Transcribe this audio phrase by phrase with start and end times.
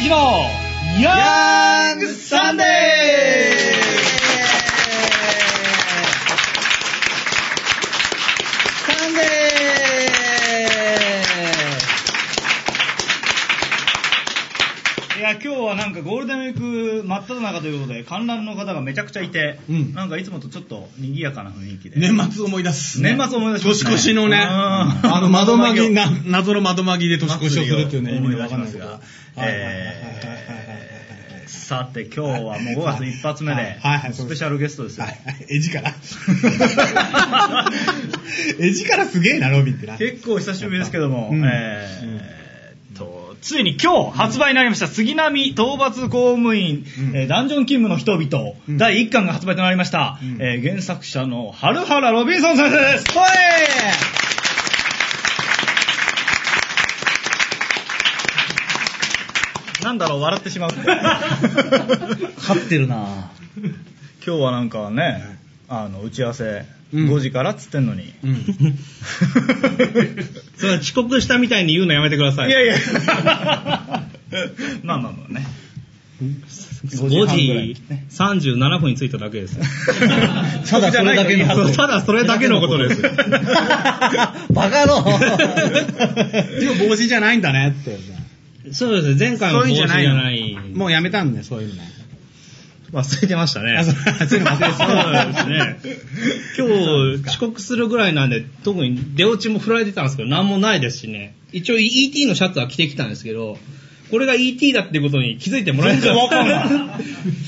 [0.00, 0.16] イジの
[0.98, 2.66] ヤングサンデー。
[8.86, 15.18] サンデー。
[15.18, 19.92] いや、今日はなんかゴールデンウィーク真っ只中ということで、観覧の方がめちゃくちゃいて、うん。
[19.92, 22.00] なんかいつもとちょっと賑やかな雰囲気で。
[22.00, 23.02] 年末思い出す。
[23.02, 23.90] 年末思い出しますね。
[23.90, 24.42] 年越しのね、うん。
[24.46, 28.86] あのまどマギ、な謎のまどマギで年越しをするっていうね、意味でわかんないけど。
[28.86, 29.00] が
[31.46, 33.78] さて今日はもう5月一発目で
[34.12, 35.04] スペシャルゲストですよ。
[35.06, 35.18] はい。
[35.48, 35.94] 絵力。
[38.58, 39.96] 絵力すげえな、ロビンってな。
[39.96, 41.44] 結構久しぶりですけども、うん。
[41.44, 42.40] え
[43.40, 47.16] ついに今日発売になりました杉並討伐公務員、うん。
[47.16, 48.76] えーダンジョン勤務の人々、うん。
[48.76, 50.42] 第1巻が発売となりました、うん。
[50.42, 53.12] えー原作者の春原ロビンソン先生です。
[53.12, 54.29] ほい
[59.82, 60.70] なんだろう笑ってしまう
[62.36, 63.30] 勝ってるな。
[64.24, 67.08] 今日はなんかねあの打ち合わせうん。
[67.08, 68.44] 5時からっつってんのに、うん。
[70.56, 72.48] それは遅刻したみたいに言うのやめてください。
[72.48, 72.74] いやいや。
[74.82, 75.46] まあまあまあね。
[76.20, 77.74] 5 5半ぐらい。
[77.74, 79.56] 時37分に着いただけです。
[80.70, 83.02] ただそれだけのそうただそれだけのことです。
[83.02, 83.10] バ
[84.70, 85.04] カ野郎。
[86.60, 88.19] 今日帽子じゃないんだねって。
[88.72, 90.54] そうですね、前回のそういうんじゃない。
[90.74, 92.00] もうやめたんだよ、そういうのね。
[92.92, 93.76] 忘れてましたね。
[93.76, 94.38] あそうそうです
[95.48, 95.78] ね。
[96.58, 96.66] 今
[97.18, 101.34] 日遅刻するぐらいなんで、特に出落ちも振られてたんですけど、なんもないですしね。
[101.52, 103.58] 一応 ET のシャツは着てきたんですけど、
[104.10, 107.00] これが ET だってことに気づいてもらえなかった。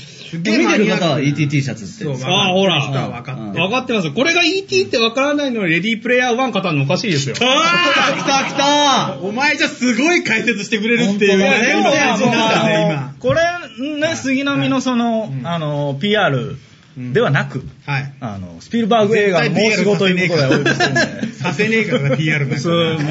[0.37, 2.03] 見てる方は ETT シャツって。
[2.03, 2.79] そうああ、ほら。
[2.81, 4.13] 人は分かって分かってますよ。
[4.13, 7.35] これが ET って分からないのにレディープレイヤー1語るのおかしいですよ。
[7.35, 13.15] 来た来たお前じゃすごい解説してくれるっていう本当だね、ね今感じになったね、今。
[13.19, 16.57] これね杉並のその、あの PR
[16.97, 18.13] ではなく、はい。
[18.19, 22.61] あのスピルバーグ映画の申し子ということでお呼びしてるんでさせねえからな、PR なんかな。
[22.61, 23.09] そうも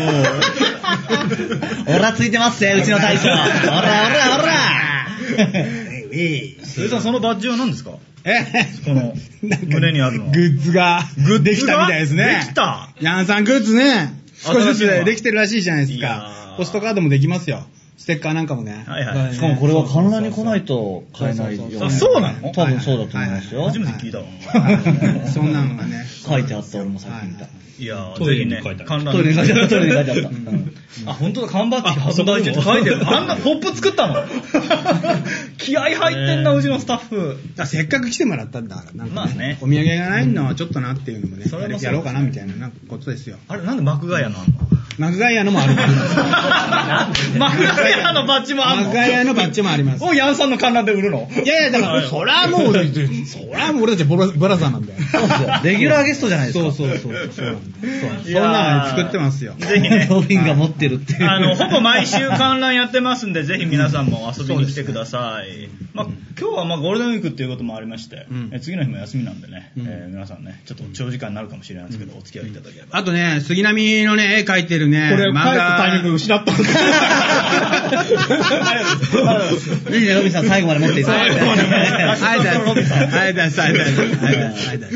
[1.88, 3.28] う オラついてますぜ、うちの大将。
[3.28, 7.92] オラオラオラえいそれさんそのバッジは何ですか？
[8.24, 8.44] え？
[8.84, 9.14] この
[9.66, 10.26] 胸にあるの。
[10.26, 11.02] はグッズが、
[11.42, 12.40] できたみたいですね。
[12.44, 12.90] できた？
[13.00, 16.52] ヤンさんグッズね、少しずつできてるらしいじゃないですか。
[16.54, 16.56] ー。
[16.56, 17.64] ポストカードもできますよ。
[18.02, 18.84] ステッカーなんかもね。
[18.88, 19.32] はいはい。
[19.32, 22.50] しかもこれは観覧に来ないと買えないよあそうなの？
[22.50, 23.62] 多分そうだと思いますよ。
[23.62, 24.24] 初めて聞いたわ。
[24.24, 24.72] は
[25.24, 25.28] い。
[25.30, 26.04] そんなのがね。
[26.28, 27.46] 書いてあった、俺もさっき見た。
[27.78, 28.88] いやートぜひねイレに書いてある。
[28.88, 30.28] 観覧トイレに書いてあった、トイレに書いてあった。
[30.28, 30.74] うん。
[31.06, 31.46] あ本当だ。
[31.46, 33.08] 缶バッジ発売中って書いてる。
[33.08, 34.16] あんなポップ作ったの？
[35.58, 37.38] 気合入ってんなうちのスタッフ。
[37.56, 38.76] あせっかく来てもらったんだ。
[38.76, 39.58] から、なんか、まあね。
[39.60, 41.44] お土産がないのはちょっとなっていうのもね、
[41.80, 43.36] やろうかなみたいななんかことですよ。
[43.46, 44.52] あれなんでマクガイアのあんの
[44.98, 45.74] マクガイアのもある
[47.38, 48.84] マクガイアのバッジもあんの？
[48.84, 50.04] マクガイアのバッジもあります。
[50.04, 51.28] をヤンさんの観覧で売るの？
[51.32, 55.00] いやいや、だから、そりゃもう、そりゃもう俺たちボラブラザーなんだよ。
[55.10, 55.48] そうですよ。
[55.64, 56.70] レギュラーゲストじゃないですか。
[56.72, 57.32] そうそうそうそう。
[57.32, 59.54] そうなんだよそんなの作ってますよ。
[59.54, 61.28] ぜひねロビンが持ってるっていう。
[61.28, 65.70] あの、ほぼ毎週観覧やってますんで、ぜひ皆さんも遊びに来てください。
[65.94, 66.06] まあ、
[66.38, 72.98] 今日はまあゴールデンウィークっていうこともありまして、うんえ次の日も休みなんでね、うんえー皆さんね、ちょっと長時間になるかもしれないんですけど、お付き合いいただければ。
[72.98, 76.14] あとね、杉並のね、絵描いてるね、これ、帰ったタイミング画。
[76.14, 76.72] 失ったんです
[79.94, 81.40] いいね、ロビンさん最後まで持っていただいて。
[81.40, 83.58] はい、だはい、だはい、だは
[84.74, 84.86] い、だ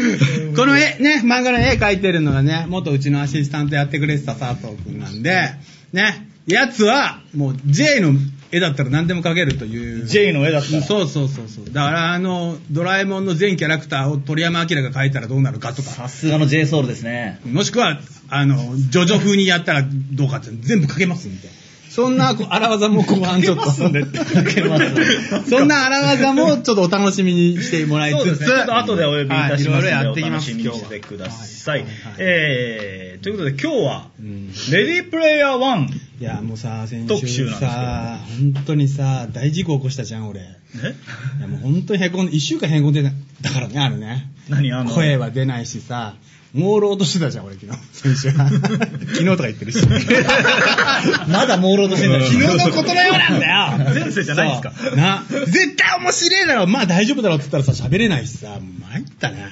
[0.57, 5.51] この絵、ね、漫画の絵描いてるのがね、元うちのアシスタントやってくれてた佐藤くんなんで、
[5.93, 8.15] ね、やつは、もう J の
[8.57, 10.07] 絵だったら何でも描けるという。
[10.07, 10.77] J の絵だった。
[10.77, 10.83] ら。
[10.83, 11.65] そうそうそうそう。
[11.73, 15.91] だからあの、ドラえもんの全キャラクターを鳥山明が描いたらどうなるかとか。
[15.91, 17.41] さすがの j ソ o ルですね。
[17.45, 21.49] もしくは、あの、ジョジョ風にやったらどうかって全部書けますんで。
[21.97, 23.71] そんなこう荒技も後半ちょっと。
[23.71, 25.49] 書けます。
[25.49, 28.41] そんな荒技もちょっとお楽しみにしてもらいつつ。
[28.41, 28.47] ね。
[28.47, 29.81] ちょっと後でお呼びいたします。
[29.81, 30.03] ので、はい。
[30.03, 30.03] い。
[30.03, 30.03] ろい。
[30.03, 30.25] ろやおってい。
[30.25, 30.71] きます、楽しみ。
[30.71, 31.81] にしてください。
[31.81, 31.89] はい。
[31.89, 32.15] はい。
[32.19, 33.33] えー、とい。
[33.33, 35.89] うことで今日は、うんレディープレイヤー1。
[36.19, 38.19] いや、もうさ、先特集週なんですけどさ、
[38.55, 40.41] 本当にさ、大事故起こしたじゃん、俺。
[40.41, 40.45] い
[40.83, 40.95] え
[41.43, 43.11] や、もう本当にへこんで、一週間へこんでた
[43.43, 44.31] だからね、あれね。
[44.49, 46.15] 何あの、声は出ないしさ、
[46.55, 47.79] 朦朧としてたじゃん、俺昨日。
[47.93, 48.31] 先週。
[48.33, 49.79] 昨日とか言ってるし。
[51.29, 52.25] まだ朦朧としてんだよ。
[52.25, 54.73] 昨日のことのようなんだよ前世じゃないんですか？
[54.83, 58.59] そうな、絶対面白いだろまあ大丈夫だろって言ったらさ、喋れないしさ、
[58.91, 59.45] 参ったね。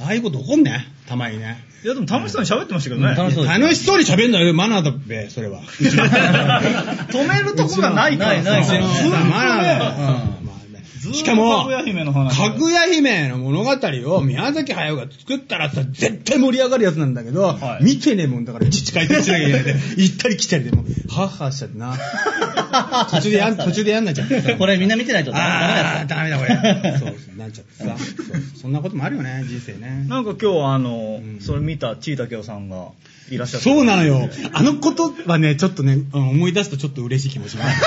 [0.00, 0.86] ああいうこと起こんね。
[1.06, 1.58] たまにね。
[1.84, 3.14] いやでも楽しそうに喋ってましたけどね。
[3.14, 5.60] 楽しそう楽しそうに喋んだよ、マナーだべ、それは。
[5.70, 8.82] 止めるとこがないからないないさない。
[8.82, 10.28] さマナーだ
[10.98, 13.70] しかも、かぐや姫の話かぐや姫の物語
[14.16, 21.96] を宮崎駿が作ったらさ、絶対盛り上がるやつなんだけど、はい見てねえもんだから、いちいち回転しなきゃいけないで、行ったり来たりで、もう、はっはっしちゃってな。
[23.10, 24.56] 途中でやん、途中でやんなっちゃってさ。
[24.56, 26.98] これみんな見てないとダメあー、ダダメだこれ。
[26.98, 27.96] そ うそう、なっちゃってさ。
[28.60, 30.04] そんなこともあるよね、人生ね。
[30.08, 32.88] なんか今日はあの、うんそれ見たちいたけおさんが
[33.30, 33.68] いらっしゃって。
[33.68, 34.28] そうなのよ。
[34.52, 37.80] あのことはね、ちょっとね、うん思い出すとちょっと嬉しい気もします。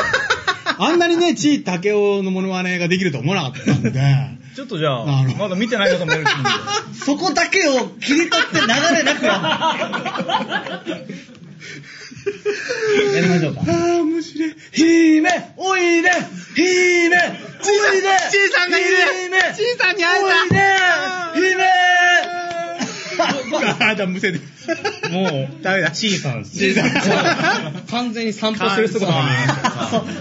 [0.83, 3.91] あんなにね、ちいたけおのモノマネができると思わなかったんで。
[4.55, 5.05] ちょっとじゃあ
[5.37, 6.31] まだ見てない方もいるんで。
[7.05, 8.73] そこだけを切り取って流れ
[9.03, 9.31] なくや
[13.13, 13.61] やりましょうか。
[13.61, 14.55] ああ、面白い。
[14.71, 16.11] 姫、おいで、姫、おい
[18.01, 18.89] で、ちいさんがいる
[19.23, 20.29] 姫、ちいさんに会えたお
[21.37, 21.63] いで、姫、
[23.21, 24.39] あーだ、むせて。
[25.11, 25.91] もう、ダメだ。
[25.91, 26.57] ちいさんです。
[26.57, 29.71] ちいさん完全に散歩してる姿が見えました。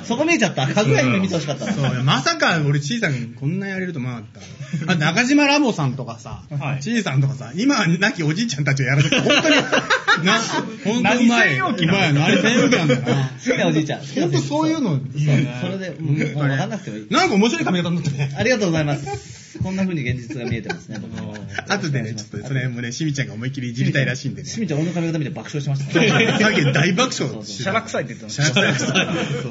[0.05, 0.67] そ、そこ見えちゃった。
[0.67, 1.73] かぐや姫見てほしかった。
[1.73, 4.93] そうよまさか俺、ちいさんこんなやれると思わなかった。
[4.93, 10.41] あ中島ラボさんとかさは、いちいさんとかさ、今は亡きおじいちゃんたちをやらせて、本当に、な、
[10.85, 11.59] 本当うまい。
[11.59, 12.15] うまい。
[12.15, 13.31] 何専用機なんだよな。
[13.45, 14.01] 好きなおじいちゃん。
[14.01, 15.59] 本当そういうのいいよね。
[15.61, 17.07] それで、もうもう分かんなくてもいい。
[17.11, 18.35] なんか面白い髪型になったね。
[18.37, 19.50] ありがとうございます。
[19.63, 21.35] こんな風に現実が見えてますね、 僕も。
[21.69, 24.49] 後でね、ちょっとそれもね、しみちゃんが思いっきりいじりたいらしいんでね。
[24.49, 25.93] しみちゃん俺の髪型見て爆笑してました。
[26.39, 27.45] さっき大爆笑。
[27.45, 28.61] シャラ臭いって言ってまシした。
[28.61, 28.91] ャラ臭い。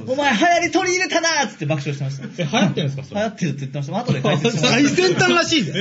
[0.07, 2.23] お前流行り取り入れたなーっつって爆笑してました。
[2.43, 3.21] え、流行ってるんですかそれ。
[3.21, 3.97] 流行ってるって言ってました。
[3.99, 4.73] 後で解説します。
[4.73, 5.65] 最先端らしい。
[5.67, 5.71] え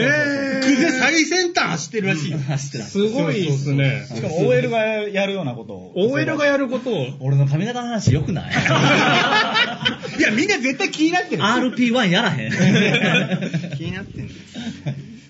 [0.64, 2.38] ー最先端走ってるらしいよ。
[2.48, 2.84] 走ってた。
[2.84, 4.06] すごいですね。
[4.14, 5.92] しかも OL がやるようなことを。
[5.96, 8.52] OL がやることを、俺の髪型の話良くない？
[10.18, 11.42] いや、みんな絶対気になってる。
[11.42, 12.50] ?RP1 やらへん。
[13.76, 14.40] 気になってんだよ。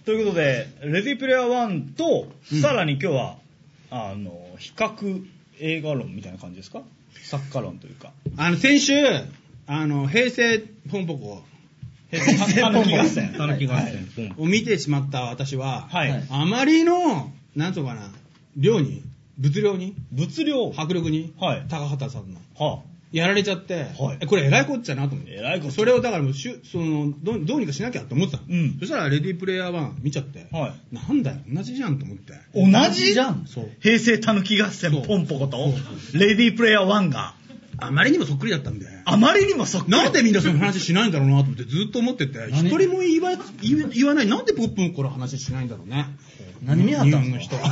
[0.04, 2.32] ということで、レディープレイヤー1と、
[2.62, 3.36] さらに今日は、
[3.90, 5.24] あの、比較
[5.60, 6.82] 映画論みたいな感じですか？
[7.24, 8.12] 作家論というか。
[8.36, 8.94] あの、先週、
[9.66, 10.58] あの、平成
[10.90, 11.42] ポンポコ
[12.10, 13.34] 平成たぬき合戦。
[13.36, 14.08] たぬき合戦。
[14.38, 16.10] うんを見てしまった私は、はい。
[16.10, 18.10] はいあまりの、なんとかな、
[18.56, 19.02] 量に、
[19.36, 20.72] 物量に、物量。
[20.74, 25.32] 迫力に、はい高畑さんの、はやられちゃって、はいえこれ偉いこっちゃなと思って。
[25.32, 28.44] えらいこっちゃそれをだからもうしゅそのどう、どうにかしなきゃって思ってたの。
[28.50, 32.34] うんそしたら、レディープレイヤー1見ちゃって、はなんだよ、同じじゃんと思って。
[32.54, 33.14] 同じ？
[33.14, 33.46] じゃん。
[33.46, 33.70] そう。
[33.80, 35.56] 平成たぬき合戦ポンポコと
[36.12, 37.34] そ、レディープレイヤー1が、
[37.80, 38.86] あまりにもそっくりだったんで。
[39.04, 39.92] あまりにもそっくり。
[39.92, 42.68] なんでみんなその話しないんだろうなと思ってずっと思ってて、何？
[42.68, 43.30] 一人も言いわ
[43.94, 46.06] 言わない、なんでポップンから話しないんだろうね。
[46.62, 47.56] 何見はったの人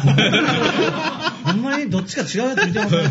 [1.44, 3.02] ほんまにどっちか違うやつ見てますね。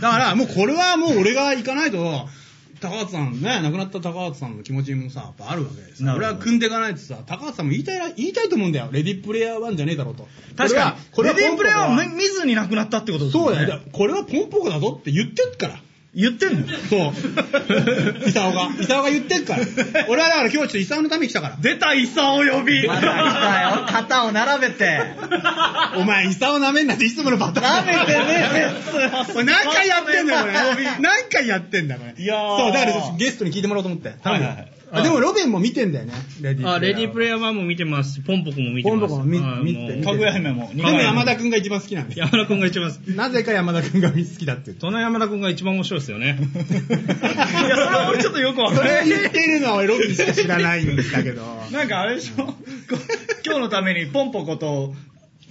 [0.00, 2.28] だからもうこれはもう俺が行かないと、
[2.80, 6.04] 高畑さんね、亡くなった高畑さんの気持ちもさ、やっぱあるわけです。
[6.04, 8.88] 俺は組んでいかないとさ、高畑さんも言いたいら、言いたいと思うんだよ。
[8.92, 10.28] レディープレイヤー1じゃねえだろうと。
[10.56, 13.56] 確かに、これはレディープレイヤーポンポコ1見ずに亡くなったってことですよね。
[13.56, 13.80] そうだよ。
[13.92, 15.80] これはポンポコだぞって言ってっから。
[16.20, 16.66] 言ってんの？
[16.66, 16.66] よ。
[16.90, 18.28] そう。
[18.28, 18.70] イサオが。
[18.80, 19.62] イサオが言ってっから。
[20.08, 21.56] 俺はだから今日ちょっとイサオのために来たから。
[21.60, 22.88] 出た、イサオ呼び。
[22.88, 23.86] また来たよ。
[23.86, 25.00] 肩を並べて。
[25.96, 27.84] お前、イサオ舐めんなっていつものパターン。
[27.84, 28.24] 舐めてね
[29.28, 30.46] えこれ何回やってんだよ、こ
[30.76, 30.86] れ。
[31.00, 32.14] 何回やってんだよ、これ。
[32.20, 34.08] いやーそう、だからゲストに聞いてもらおうと思って。
[34.08, 36.12] はいはいはいあでも、ロビンも見てんだよね。
[36.40, 39.00] レディあ、レディープレイヤヤー1も見てますし、ポンポコも見てます。
[39.00, 40.70] ポンポコも見はい見てかぐや姫も。
[40.74, 42.18] でも山田くんが一番好きなんで。
[42.18, 43.08] 山田くんが一番好き。
[43.14, 44.72] なぜか山田くんが好きだって。
[44.78, 46.38] その山田くんが一番面白いですよね。
[46.40, 49.08] いや、それは俺ちょっとよくわかそんない。
[49.08, 51.42] れ言ってるのは俺ロビンしか知らないんだけど。
[51.72, 52.44] なんかあれでしょ？
[52.44, 52.54] こ
[53.44, 54.94] 今日のためにポンポコと、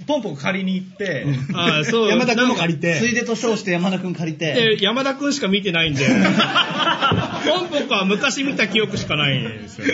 [0.05, 2.09] ポンポコ借りに行って、あそう。
[2.09, 2.97] 山田くんも借りて。
[2.99, 4.53] ついでと称して山田くん借りて。
[4.53, 6.05] で、山田くんしか見てないんで、
[7.47, 9.85] ポンポコは昔見た記憶しかないんですよ。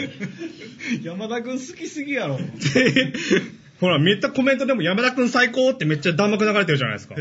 [1.03, 2.37] 山田くん好きすぎやろ。
[2.37, 2.43] で
[3.79, 7.15] ほら、めっちゃコメントでも山田くん最高ってめっちゃ弾幕流れてるじゃないですか。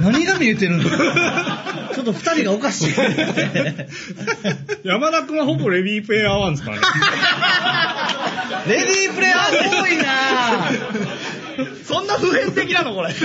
[0.00, 0.82] 何が見えてるの？
[1.94, 2.92] ちょっと二人がおかしい。
[4.84, 6.82] 山田くんはほぼレディープレイヤー1ですからね。
[8.68, 10.02] レディープレイヤー多いな
[11.84, 13.12] そんな普遍的なのこれ。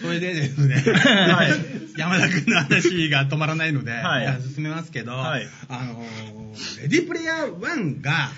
[0.00, 1.50] それでですね、はい。
[1.96, 4.38] 山田くんの話が止まらないので、はい。
[4.54, 5.46] 進めますけど、はい。
[5.68, 8.30] あのーレディープレイヤー1が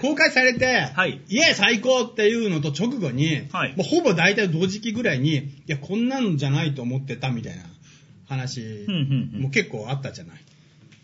[0.00, 1.20] 公開されて、はい。
[1.28, 3.74] イエー最高っていうのと直後に、はい。
[3.76, 7.62] もうほぼ大体同時期ぐらいに、いや、こんなんじゃないと思ってたみたいな
[8.28, 9.42] 話うんうんうん。
[9.42, 10.36] も結構あったじゃない。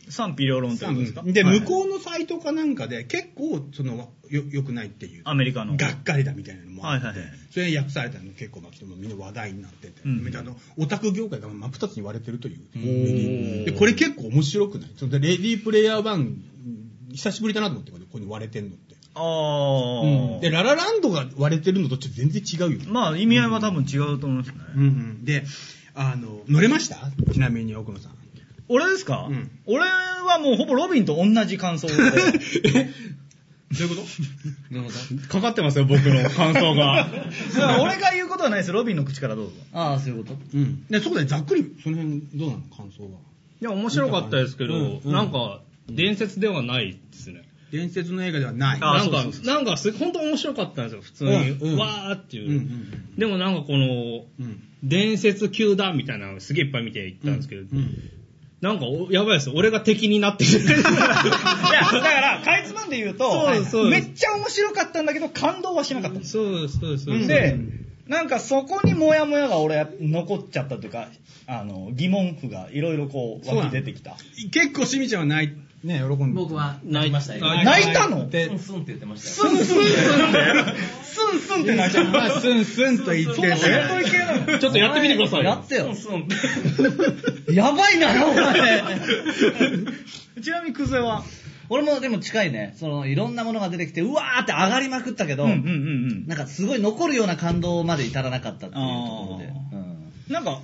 [0.08, 1.22] 賛否両論ってことですか？
[1.22, 1.60] で、はい。
[1.60, 5.22] 向こうのサイトかなんかで結構そのよ良くないっていう。
[5.24, 5.76] アメリカの。
[5.76, 7.38] がっかりだみたいなのもあって、はいはいはい。
[7.50, 10.36] それに訳されたの結構まあみんな話題になってて、うん。
[10.36, 12.58] あのオタク業界が真っ二つに割れてるという。
[12.74, 14.90] ーでこれ結構面白くない？
[14.96, 16.36] そのレディープレイヤー1
[17.12, 24.54] 久しぶりだなと思ってここに割れてんのって、ああ、でララランドが割れてるのとちょっと全然違うよね、まあ意味合いは多分違うと思いますね。
[24.76, 25.24] うんうん。
[25.24, 25.44] で
[25.94, 26.96] あの乗れました？
[27.32, 28.12] ちなみに奥野さん
[28.68, 31.94] 俺ですか、うん俺はもうほぼロビンと同じ感想で。
[33.72, 34.02] どういうこと？
[34.74, 34.92] どういうこ
[35.22, 35.28] と？
[35.28, 37.08] かかってますよ、僕の感想が。
[37.82, 38.72] 俺が言うことはないです。
[38.72, 39.52] ロビンの口からどうぞ。
[39.72, 40.38] ああ、そういうこと？
[40.54, 40.84] うん。
[40.90, 42.60] で、そこでざっくり、その辺どうなの？
[42.76, 43.08] 感想は。
[43.60, 47.42] いや、面白かったですけど、うんうんなんか、伝説ではないですね。
[47.72, 48.78] 伝説の映画ではない。
[48.82, 51.30] あなんかそうそうそ、なんかす、本当面白かったんですよ、普通に。
[51.30, 52.48] うんうんわーっていう。
[52.50, 54.62] うんうんでもなんかこの、うん。
[54.82, 58.10] 伝説級だみたいなのをすげえいっぱい見ていったんですけど、うん
[58.62, 59.50] なんかお、やばいです。
[59.50, 60.50] 俺が敵になってる。
[60.62, 63.50] いや、だから、かいつまんで言うと、
[63.90, 66.32] めっちゃ面白かったんだけど、感動はしなかったんです。
[66.32, 67.04] そうです、そうです。
[67.06, 67.58] そうですで、
[68.06, 71.08] なんかそこにモヤモヤが俺残っちゃったというか、
[71.46, 74.16] あの、疑問符がいろいろこう湧き出てきた。
[74.50, 76.40] 結構しみちゃんは泣い、ね、喜んで。
[76.40, 77.40] 僕は泣きましたよ。
[77.40, 78.28] 泣泣いたの？
[78.28, 79.90] でスンスンって言ってましたスンスンって
[81.02, 82.08] スンスンって泣いちゃう。
[82.08, 83.40] まあ、スンスンと言って
[84.60, 85.50] ちょっとやってみてくださいよ。
[85.50, 85.94] やってよ。
[85.94, 87.54] スンスン。
[87.54, 88.82] やばいな、お前。
[90.42, 91.24] ちなみにクゼは？
[91.72, 92.74] 俺もでも近いね。
[92.76, 95.70] その、いろんなものが出てきて、うわーって上がりまくったけど、うんうんうんう
[96.24, 96.26] ん。
[96.26, 99.52] なんかすごい残るような感動まで至らなかったっていうところで。
[100.28, 100.60] なんか、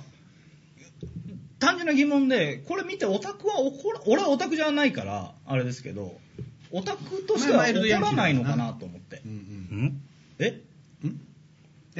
[1.57, 6.15] 単純な疑問で、これ見てオタクは怒ら、俺はオタクじゃないから、あれですけど、
[6.71, 9.27] オタクとしては怒らないのかなと思ってう。
[9.27, 10.01] んん
[10.37, 10.49] え？
[10.49, 10.61] うん。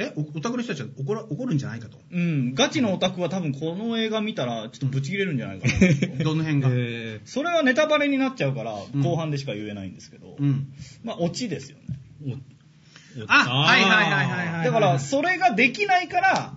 [0.00, 1.98] え、おオタクの人たちは怒ら怒るんじゃないかと。
[2.10, 6.24] うん、ガチのオタクは多分この映画見たらちょっとブチ切れるんじゃないかなと。
[6.24, 6.70] どの辺が？
[6.72, 10.72] えそれはネタバレになっちゃうから、うん後半でしか言えないんですけど、うん。
[11.04, 11.98] まあ、オチですよね。
[12.24, 16.54] ーおあはいはいはいはいはいだから、それができないから、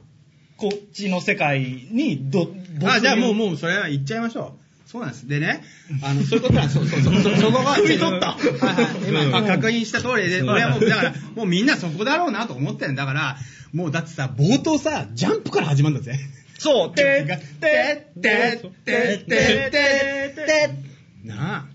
[0.57, 2.47] こっちの世界にど、
[2.85, 4.62] あ、じゃあもう、う、もうそれは言っちゃいましょう。
[4.93, 5.27] そうなんです。
[5.27, 5.63] でね、
[6.03, 6.75] あの、そういうことなんです。
[6.75, 7.35] そうそうそう。
[7.35, 9.09] そそこが、汲み取ったはいはい。
[9.09, 13.37] 今、うん確認した通りで、うん俺はもう、だから、もうみんなそこだろうなと思ってんだから、
[13.73, 16.19] もうだってさ、冒頭さ、ジャンプから始まるんだぜ。
[16.59, 20.69] そう、てがってってってってってって
[21.23, 21.65] な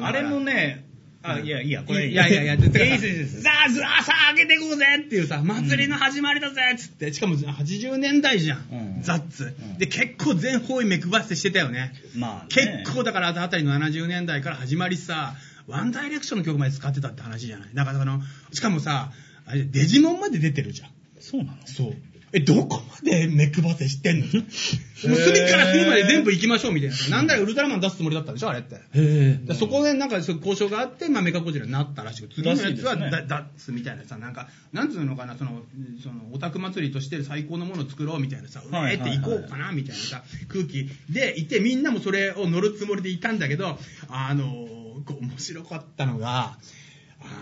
[0.00, 0.06] あ。
[0.06, 0.83] あれもね、
[1.26, 3.42] あ、いや、いいや、これ、いやいやいや、てかさいいです。
[3.42, 9.02] さあ、さあ、さあ、上げていこうぜっていうさ、祭りの始まりだぜっつって、しかも80年代じゃん、うん。
[9.02, 9.78] ザッツ、うん。
[9.78, 11.94] で、結構全方位目配せしてたよね。
[12.14, 12.82] まあね。
[12.84, 15.34] 結構だからあの辺りの70年代から始まりさ、
[15.66, 17.68] ワンダイレクションの曲まで使ってたって話じゃない。
[17.72, 18.20] だからあの、
[18.52, 19.10] しかもさ、
[19.46, 20.90] あれデジモンまで出てるじゃん。
[21.20, 21.56] そうなの？
[21.64, 21.94] そう。
[22.34, 24.26] え、どこまで目配せしてんの？
[24.26, 26.96] もう隅から隅まで全部行きましょうみたいな。
[26.96, 27.08] さ。
[27.10, 28.80] なんだよ、ウルトラマン出すつもりだったんでしょあれって。
[28.92, 35.62] でそこでなんか交渉があって、まあ、メカゴジラになったらしく、次のやつはらしいですみたいなさ、なんか、なんつうのかな、その、
[36.02, 40.88] その、オタク祭りとして最高のものを作ろうみたいなさ、えーって行こうかなみたいなさ、空気。
[41.08, 46.58] でいて、みんなもそれを乗るつもりでいたんだけど、あのー、こう面白かったのが、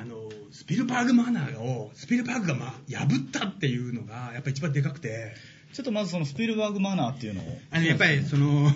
[0.00, 5.34] あのー、スピルバーグマナーを、スピルバーグがまあ、破ったっていうのが、やっぱ一番でかくて、
[5.72, 7.58] ちょっとまずそのスピルバーグマナーっていうのを。
[7.70, 8.70] あの、やっぱりその、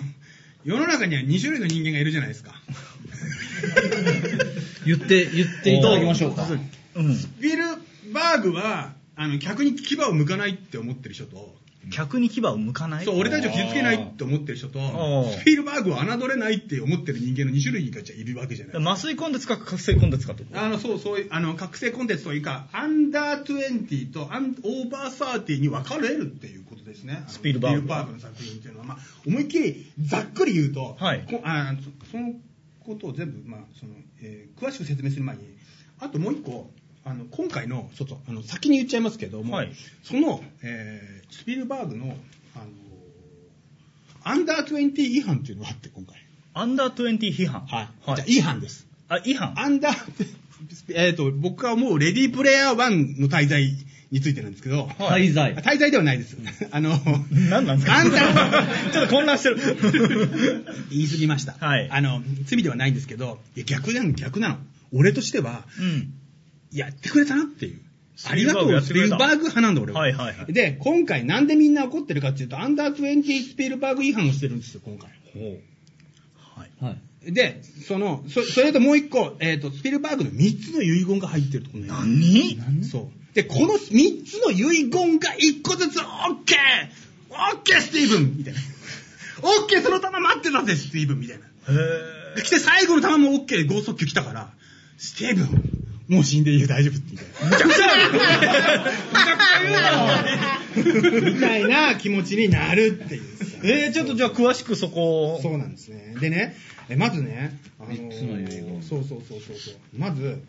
[0.65, 2.61] 世の中には2種類の人間がいるじゃないですか。
[4.85, 6.47] 言って、言っていただきましょうか。
[6.95, 7.15] うん。
[7.15, 7.63] スピル
[8.11, 11.55] バーグは、あの、客に牙を向かないって思ってる人と、
[11.91, 13.05] 客に牙を向かない？
[13.05, 18.81] そう、俺たちを傷つけないって思ってる人とー、スピルバーグを侮れないって思ってる人間の2種類がじゃいるわけじゃない。
[18.81, 20.33] 麻酔コンテンツか覚醒コンテンツか？
[20.35, 27.23] とあの、そう、そういう、あの、覚醒コンテンツというか、アンダー20とアンオーバー30に分かれるっていうことですね。
[27.27, 31.25] スピルバーグスピルバーグの作品っていうのは、まあ、思いっきり、ざっくり言うと、はい。
[31.29, 31.73] こあ
[32.05, 32.33] そその
[32.85, 35.43] ことを全部、まあ、その、えー詳しく説明する前に、
[35.99, 36.71] あともう一個、
[37.05, 39.71] あの、今回の、ちょっと、あの、先に言っちゃいますけども、はい。
[40.03, 42.17] その、えースピルバーグの、
[42.55, 42.65] あの、
[44.23, 46.15] アンダー20違反っていうのがあって、今回。
[46.53, 47.61] アンダー20批判。
[47.61, 47.89] はい。
[48.05, 48.87] はいじゃあ、違反です。
[49.09, 49.59] あ、違反。
[49.59, 50.27] アンダー、
[50.95, 53.71] えっ、と、僕が思うレディープレイヤー1の滞在
[54.11, 55.55] についてなんですけど、滞在。
[55.55, 56.37] 滞在ではないです。
[56.71, 56.99] あの、
[57.49, 57.97] 何なんですか？
[57.97, 59.57] アンダー ちょっと混乱してる。
[60.89, 61.53] 言い過ぎました。
[61.59, 64.57] はいあの、罪ではないんですけど、いや逆なの、逆なの。
[64.93, 66.13] 俺としては、うん。
[66.71, 67.79] やってくれたなっていう。
[68.25, 69.99] ありがとう、スピルバーグ派なんだ、俺は。
[69.99, 75.09] はいはいはいで、今回なんでみんな怒ってるかっていうと、アンダー20スピルバーグ違反をしてるんですよ、今回。
[76.55, 76.83] はい。
[76.83, 76.91] は
[77.25, 77.31] い。
[77.31, 81.89] で、その、そそれともう一個、えっ、と、スピルバーグの3つの遺言が入ってるところね。
[81.89, 82.83] 何？
[82.83, 83.35] そう。
[83.35, 86.03] で、この3つの遺言が1個ずつ、オッ
[86.45, 86.57] ケー
[87.29, 88.59] オッケースティーブンみたいな。
[89.43, 91.45] オッケーその球待ってたぜ、スティーブンみたいな。
[91.45, 94.53] へで、来て最後の球もオッケー、剛速球来たから、
[94.97, 95.76] スティーブン、
[96.07, 97.45] もう死んでいいよ、大丈夫って言って。
[97.45, 103.57] むちゃくちゃむちゃくちゃ言うなみたいな気持ちになるっていうさ。
[103.63, 105.41] えー、ちょっとじゃあ詳しくそこを。
[105.41, 106.15] そうなんですね。
[106.19, 106.55] でね、
[106.89, 109.75] えまずね、あのそうそうそうそうそう。
[109.97, 110.41] まず、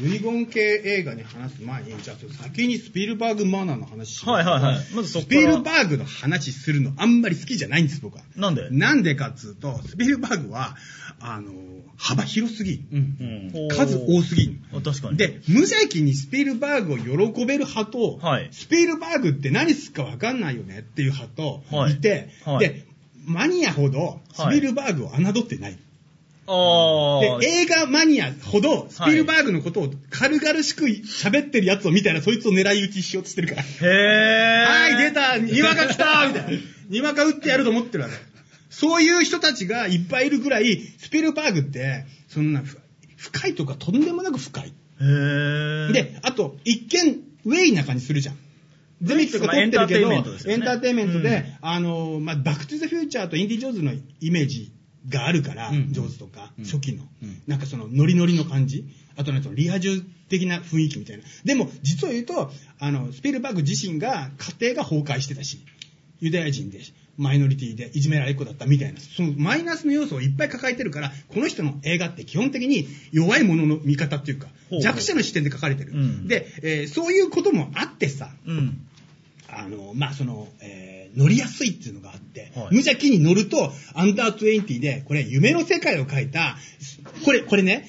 [0.00, 4.84] 遺言系映画に話す前に、じゃあ先にスピルバーグマナーの話しますはいはいはい。
[4.94, 5.26] まずそス。
[5.26, 8.22] ピルバーグの話するのあんまり好きじゃないんです、僕は。
[8.36, 8.68] なんで？
[8.70, 10.76] なんでかっつうと、スピルバーグは、
[11.20, 11.52] あの、
[11.96, 12.80] 幅広すぎる。
[12.92, 14.54] うん数多すぎる。
[14.72, 15.16] あ確かに。
[15.16, 16.98] で、無邪気にスピルバーグを
[17.30, 22.84] 喜べる派と、はいスピルバーグって何すっかわかんないよねっていう派とはいいて、はいで、
[23.26, 25.78] マニアほどスピルバーグを侮ってない。
[26.46, 33.62] で、映画マニアほどスピルバーグのことを軽々しく喋ってるやつを見たら、そいつを狙い撃ちしようとしてるから。
[33.62, 34.64] へえ。
[34.64, 36.60] はい、出たにわか来た みたいな。
[36.88, 38.16] にわか撃ってやると思ってるわけ。
[38.68, 42.78] そういう人たちがいっぱいいるぐらい、スピルバーグって、そんなふ
[43.16, 44.64] 深いとかとんでもなく深い。
[44.64, 44.70] へ
[45.00, 48.36] え。、で、あと、一見、ウェイな感じするじゃん。
[49.00, 54.72] ゼミックスが撮ってるけど、エンターテインメントで、うんあの、まあ、バックトゥザフューチャーとインディ・ジョーンズのイメージ
[55.08, 56.64] があるから、うんジョーズとか、うん。
[56.64, 57.42] 初期の、うん。
[57.46, 58.84] なんかそのノリノリの感じ、
[59.16, 61.24] あとなんかそのリア充的な雰囲気みたいな。
[61.44, 64.30] でも、実を言うと、あの、スピルバーグ自身が
[64.60, 65.58] 家庭が崩壊してたし、
[66.20, 66.80] ユダヤ人で、
[67.16, 74.48] マイノリティでいじめられっ子だったみたいな、そのマイナスの要素をいっぱい抱えてるから、この人の映画って基本的に弱い者の見方っていうか
[74.82, 75.92] 弱者の視点で書かれてる。
[75.92, 76.28] うん。
[76.28, 78.80] で、えーそういうこともあってさ、うん。
[79.48, 86.56] あの、まあ、その、えー乗りやすいっていうのがあって、はい無邪気に乗ると、アンダー20で、これ、夢の世界を書いた、
[87.24, 87.88] これ、これね、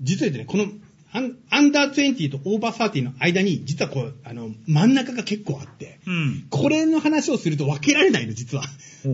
[0.00, 0.72] 実は言うとね、この、
[1.10, 6.46] アンアンダー20とオーバー30の間に、実はこう、あの、真ん中が結構あって、うん。
[6.50, 8.64] これの話をすると分けられないの、実は。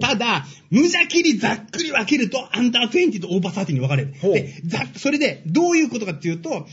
[0.01, 4.14] ただ、無邪気にざっくり分けると、アンダー20とオーバー30に分かれる。
[4.21, 6.67] で、ざそれで、どういうことかっていうと、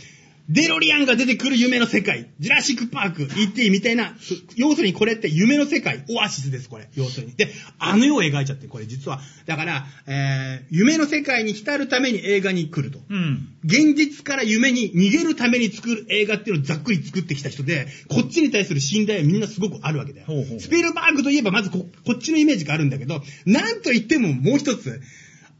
[0.51, 3.69] デロリアンが出てくる夢の世界、ジュラシックパーク、E.T.
[3.69, 7.35] みたいな、そ要するにこれって夢の世界、オアシスです、これ、要するに。
[7.35, 9.21] で、あの世を描いちゃってる、これ実は。
[9.45, 12.99] だから、えー、夢の世界に浸るために映画に来ると。
[13.09, 13.47] うん。
[13.63, 20.25] 現実から夢に逃げるために作る映画っていうのをざっくり作ってきた人で、こっちに対する信頼はみんなすごくあるわけだよ。
[20.27, 25.01] ほうほうスピルバーグといえばまずここっちのイメージがあるんだけど、なんといってももう一つ、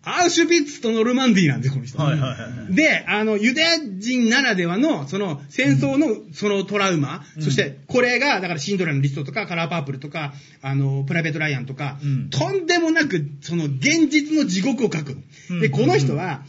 [0.04, 2.00] アウシュビッツとノルマンディーなんですよ、この人。
[2.00, 10.34] はいはいはいはいで、あの、ユダヤ人ならではの、その、戦争の、そのトラウマ、うんそして、これが、だから、シンドラーのリストとか、カラーパープルとか、
[10.64, 15.16] あの、プライベート・ライアンとか、うんとんでもなく、その、現実の地獄を描く
[15.50, 15.60] の。
[15.62, 16.44] で、うんこの人は、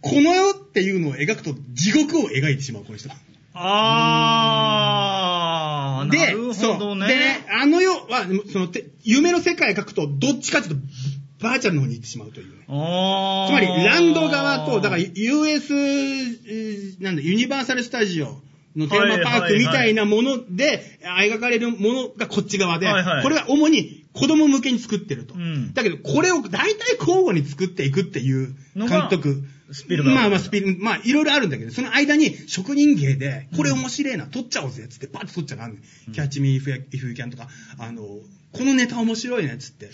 [0.00, 3.16] この世っていうのを描くと、地獄を描いてしまう、この人は。
[3.56, 6.96] あー、で、なるほどそう。
[6.96, 7.08] ね。
[7.08, 10.82] でね、あの世は、その、て夢の世界を描くと、どっちかというと、
[11.44, 12.64] バーチャルの方に行ってしまうというね。
[12.66, 18.40] つまり、ランド側と、だから US、えーなんだ、ユニバーサル・スタジオ
[18.76, 25.34] のテーマパークみたいなもので、あ描かれるものがこっち側で、はいはいこれは主に子供向けに作ってると。
[25.34, 29.44] うんだけど、これを大体交互に作っていくっていう監督。
[29.72, 35.80] スピルバーグまあまあ、スピル、まあ、いろいろあるんだけど、その間に職人芸で、これ面白いな、撮っちゃおうぜ、つって、パッと撮っちゃうのあるの
[36.12, 38.02] キャッチミーフ if you can とか、あの、
[38.54, 39.90] このネタ面白いね、つって。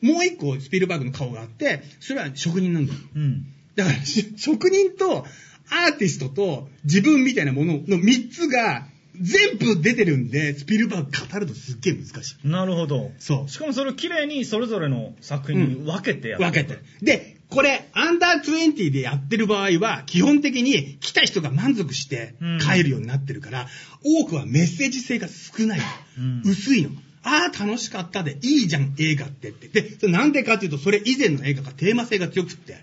[0.00, 2.98] もう一個スピルバーグの顔があって、それは職人なんだよ。
[3.14, 3.46] うん。
[3.76, 5.26] だから、し職人と
[5.70, 8.86] アーティストと自分みたいなものの3つが
[9.20, 12.48] 全部出てるんで、スピルバーグ語るとすっげえ難しい。
[12.48, 13.10] なるほど。
[13.18, 16.44] そうしかもそれを綺麗にそれぞれの作品に分けてやる。
[16.44, 16.78] 分けて。
[17.02, 23.68] で、これ、アンダー20でやってる場合は、基本的に来た人が満足して帰るようになってるから、
[24.04, 25.80] 多くはメッセージ性が少ない。
[26.18, 26.90] うん薄いの。
[27.28, 29.82] ああ、楽しかったで、いいじゃん、映画ってって。
[29.82, 32.78] で、なんでかっていうと、それ以前の映画がテーマ性が強くって、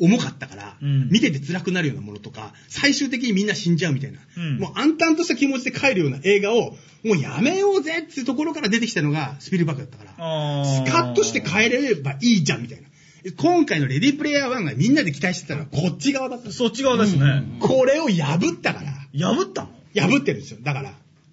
[0.00, 10.64] 重かったから、うん見てて辛くなるようなものとか、最終的にみんな死んじゃうみたいな、うんもう暗淡とした気持ちで帰るような映画を、もうやめようぜっていうところから出てきたのがスピルバーグだったから。
[10.64, 12.88] スカッとして帰れればいいじゃんみたいな。
[13.36, 16.50] 今回のレディープレイヤー1がみんなで期待してたのはこっち側だった。
[16.50, 17.44] そっち側ですね。
[17.60, 18.92] これを破ったから。
[19.12, 19.70] 破ったの？
[19.94, 20.58] 破ってるんですよ。
[20.62, 20.92] だから。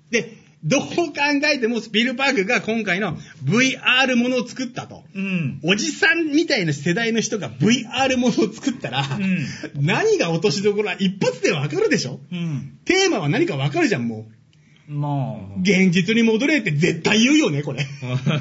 [0.10, 1.13] で、どう考
[1.54, 5.04] えてもスピルバーグが今回の VR ものを作ったと。
[5.13, 5.60] うん。
[5.63, 9.19] おじさんみたいな世代の人が VR ものを作ったら、ん
[9.75, 12.19] 何が落としどころは一発でわかるでしょ？
[12.32, 12.80] うん。
[12.86, 14.28] テーマは何かわかるじゃん、も
[14.89, 14.91] う。
[14.91, 17.86] ま現実に戻れって絶対言うよね、これ。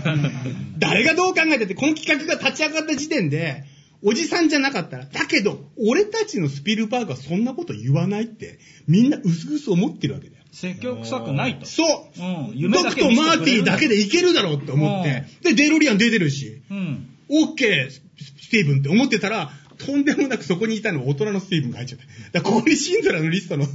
[0.78, 3.64] 誰がどう考えてて、この企画が立ち上がった時点で、
[4.02, 10.33] おじさんじゃなかったら、だけど、俺たちのスピルバーグはそんなこと言わないって、みんな薄々思ってるわけだよ。
[10.54, 11.66] 積極臭くないと。
[11.66, 11.84] そ
[12.16, 17.10] う、うん夢僕だけ見せてとマーティーだけでいけるだろうって思って、で、デロリアン出てるし、うん。
[17.28, 22.38] オッケー、ススティーブンって思ってたら、とんでもなくそこにいたのは大人のスティーブンが入っちゃった。
[22.38, 23.66] だからここにシンドラのリストの、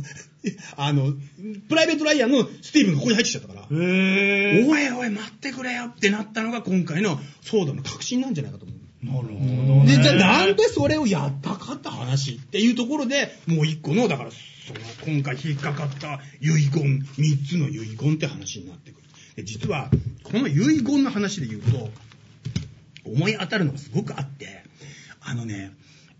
[0.77, 1.13] あの、
[1.67, 8.79] プライベートライアンのスティーブンがここに入ってきちゃったから、へおいおい待ってくれよってなったのが今回のソーダの革新なんじゃないかと思う。
[9.05, 9.37] なるほど
[9.83, 9.97] ね。
[9.97, 14.29] で、じゃあなんでそれをやったかって話っていうところで、もう一個の、だから、
[14.69, 19.07] その今回引っかかった遺言、3つの遺言って話になってくる。
[19.35, 19.89] で実は、
[20.23, 21.89] この遺言の話で言うと、
[23.03, 24.63] 思い当たるのがすごくあって、
[25.21, 25.71] あのね、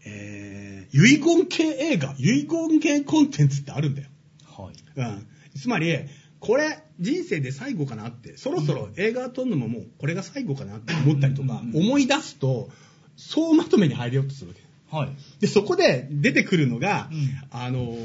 [0.04, 4.10] えー、遺言系映画、遺言系コンテンツってあるんだよ。
[4.48, 4.74] はい。
[4.96, 5.28] うん。
[5.56, 6.00] つまり、
[6.40, 12.72] これ、人生で最後かなって、そろそろ映画撮るのももう、これが最後かなって思ったりとか、思い出すと、
[13.16, 14.69] 総まとめに入れようとするわけ。
[14.92, 15.10] はい。
[15.40, 18.00] で、そこで出てくるのが、うんあのー、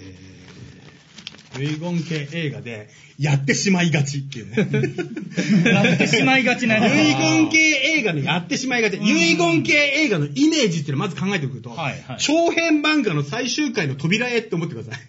[0.00, 4.56] えー、遺言系映画で、やってしまいがちっていうね。
[5.72, 6.80] やってしまいがちな遺
[7.16, 7.58] 言系
[7.96, 8.98] 映画のやってしまいがち。
[8.98, 15.00] 遺言系映画のイメージっていうのをまず考えておくと、はいはい長編漫画の最終回の扉へって思ってください。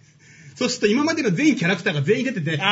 [0.55, 2.71] そうすると今までの全キャラクターが全員出てて、みんな、みん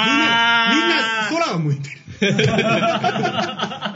[0.90, 1.98] な空を向いてる。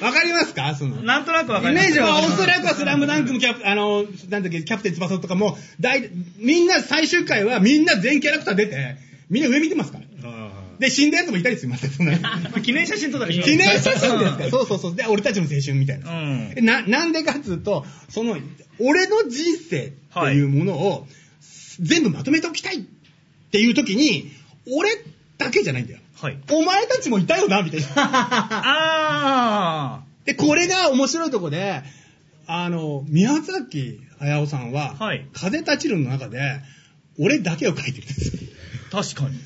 [0.00, 0.74] わかりますか？
[0.74, 0.96] その。
[1.02, 1.88] なんとなくわかイります。
[1.88, 8.96] メージはおそらくはスラムダンクのキャプ、あの、なんだっけ、キャプテン翼とかも、大、みんな最終回はみんな全キャラクター出て、
[9.30, 10.06] みんな上見てますから。
[10.78, 12.12] で、死んだやつもいたりしますよ、その
[12.62, 14.50] 記念写真撮ったり記念写真ですから。
[14.50, 14.94] そうそうそう。
[14.96, 16.10] で、俺たちの青春みたいな。
[16.10, 16.64] うん。
[16.64, 18.36] な、なんでかっつうと、その、
[18.78, 21.08] 俺の人生っていうものを、
[21.80, 22.82] 全部まとめておきたいっ
[23.50, 24.30] ていう時に、
[24.70, 24.90] 俺
[25.38, 26.00] だけじゃないんだよ。
[26.20, 26.38] はい。
[26.50, 27.86] お前たちもいたよな、みたいな。
[28.88, 31.82] あで、これが面白いとこで、
[32.46, 36.40] あの、宮崎駿さんは、はい風立ちるの中で、
[37.18, 38.32] 俺だけを書いてるんです。
[38.90, 39.38] ー、確かに。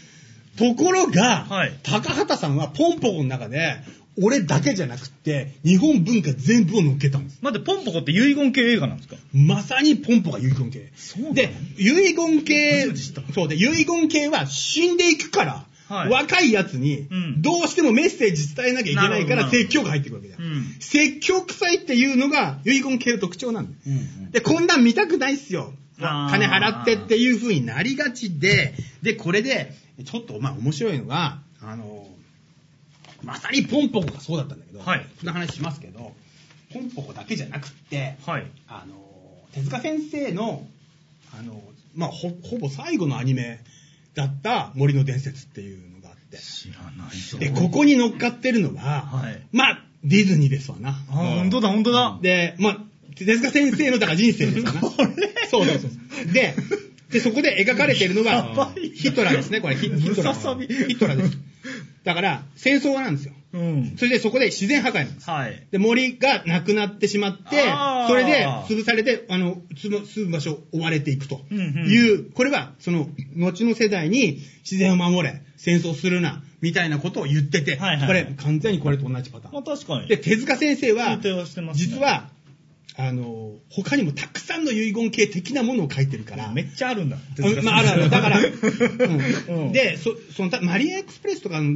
[0.57, 3.77] ところが、はい高畑さんはポンポコの中で、
[4.23, 7.39] 俺だけじゃなくって、日本文化全部を乗っけたんです。
[7.43, 9.17] 待って、ポンポコって遺言系映画なんですか？
[9.33, 10.93] まさにポンポが遺言系。
[10.97, 12.87] そうで、遺言系
[13.35, 20.41] そうで、遺言系は死んでいくから、はい若いやつにうん、どうしてもメッセージ伝えなきゃいけないから、説教が入ってくるわけだよ。
[20.41, 23.77] うん説教臭いっていうのが遺言系の特徴なんだよ。
[23.87, 24.31] うん。
[24.31, 25.73] で、こんなん見たくないっすよ。
[25.99, 29.75] 金払ってっていう風になりがちで、で、これで、
[30.05, 32.07] ちょっとまあ面白いのが、あの、
[33.23, 36.13] まさにポンポコがそうだったんだけど、はいその話しますけど、
[36.73, 38.47] ポンポコだけじゃなくって、はい。
[38.69, 38.95] あの、
[39.53, 40.67] 手塚先生の、
[41.37, 41.61] あの、
[41.95, 43.61] まあ、ほ、ほぼ最後のアニメ
[44.15, 50.91] だった森の伝説っていうのがあって、知らないぞで、ここに乗っかってるのは、はいまあ、ディズニーですわな。
[51.11, 52.19] あー、本当だ、本当だ。
[52.23, 52.77] で、まあ、
[53.15, 54.73] 手塚先生のだから人生ですよな。
[54.81, 56.33] これそうそうそう。
[56.33, 56.55] で、
[57.11, 59.77] で、そこで描かれているのやがヒトラーですね、これ。
[59.77, 60.89] ヒヒトラー。
[60.89, 61.39] ヒトラーです。
[62.05, 63.35] だから、戦争なんですよ。
[63.53, 63.97] うん。
[63.97, 65.31] それでそこで自然破壊なんです。
[65.31, 65.67] はい。
[65.71, 67.63] で、森がなくなってしまって
[68.09, 79.63] それで潰されて、あの、住む場所を追われていくとうんうんいう、これは、その、後の世代に自然を守れ、戦争するな、みたいなことを言ってて、はいはいこれ、完全にこれと同じパターンまあ。
[79.63, 80.09] 確かに。
[80.09, 81.23] で、手塚先生はね
[81.75, 82.31] 実は、
[83.03, 87.17] あの、他にもたくさんの遺言系的なものを書いてるから、めっちゃあるんだ。
[87.39, 88.11] うんまあ、あるある。
[88.11, 88.43] だから、う
[89.49, 91.71] うんん、で、そ、その、たマリアエクスプレスとか、あの、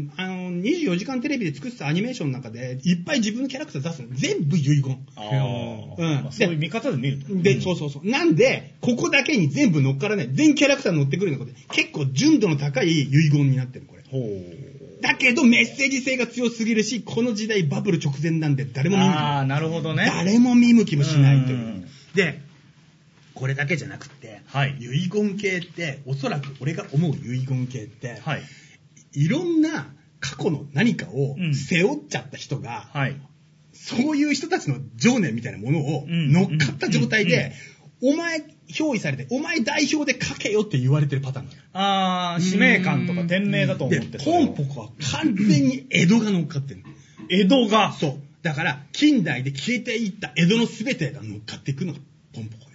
[0.53, 4.09] 24時間テレビで作ってたアニメーションの中で、いっぱい自分のキャラクター出すの。
[4.13, 5.07] 全部遺言。
[5.17, 7.35] あーうんまあそういう見方で見ると。
[7.35, 8.09] で、そうそうそう。
[8.09, 10.29] なんで、ここだけに全部乗っからない。
[10.33, 14.03] 全キャラクター乗ってくるので、結構純度の高い遺言になってる、これ。
[14.11, 14.74] ほう。
[15.05, 20.07] だけど、メッセージ性が強すぎるし、この時代バブル直前なんで、誰も見向きああ、なるほどね。
[20.07, 21.89] 誰も見向きもしないといううん。
[22.15, 22.41] で、
[23.35, 28.43] これだけじゃなくって、はい遺言系って、おそらく俺が思う遺言系って、はい。
[29.13, 29.89] いろんな
[30.21, 33.17] 過去の何かをうん背負っちゃった人が、はい。
[33.75, 37.53] そういう人たちの情念みたいなものをうん乗っかった状態で、
[38.03, 46.87] お前、憑依されて、お前代表で書けよって言われてるパターンなのよああ、使命感とか天命だと思ってで、ポンポコは完全に江戸が乗っかってるの。
[47.31, 47.93] 江戸が。
[47.93, 48.19] そう。
[48.43, 51.99] だから、近代で消えていった江戸の全てが乗っかっていくのが
[52.35, 52.74] ポンポコで。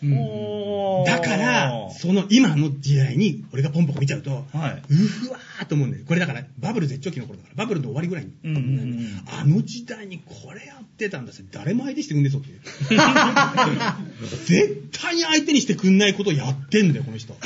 [0.00, 6.04] だから、その今の時代に、俺がポンポコ見ちゃうと、はうふわーと思うんだよ。
[6.06, 8.32] これだから、バブル絶頂期の頃だから、バブルの終わりぐらいに。
[8.44, 11.44] うんうんうんあの時代にこれやってたんだぜ。
[11.50, 12.60] 誰も相手してくんねえぞっていう。
[14.46, 17.36] 絶対に相手にしてくんないことをやってんだよ、この人。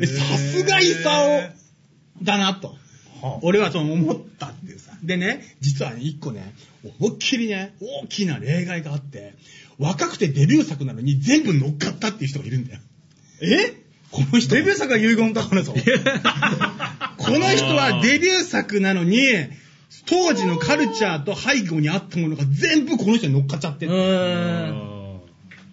[0.00, 1.52] でさすが勲
[2.22, 2.68] だなと。
[2.68, 4.92] はあ俺はそう思ったっていうさ。
[5.02, 6.54] でね、実はね、一個ね、
[7.00, 9.34] 思いっきりね、大きな例外があって、
[9.82, 12.80] 若くてデビュー作なのに全部乗っかったっていう人がいるんだよ。
[13.40, 13.82] え？
[14.10, 14.54] この人。
[14.54, 15.74] デビュー作が遺言だからぞ。
[17.18, 19.18] この人はデビュー作なのに、
[20.06, 23.92] 当時のカルチャーと背後にあったものが全部この人に乗っかっちゃってる。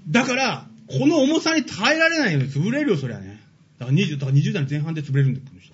[0.09, 2.45] だから、この重さに耐えられないよね。
[2.45, 3.39] 潰れるよ、そりゃね。
[3.77, 5.73] だから 20, だから20代の前半で潰れるんだよ、この人。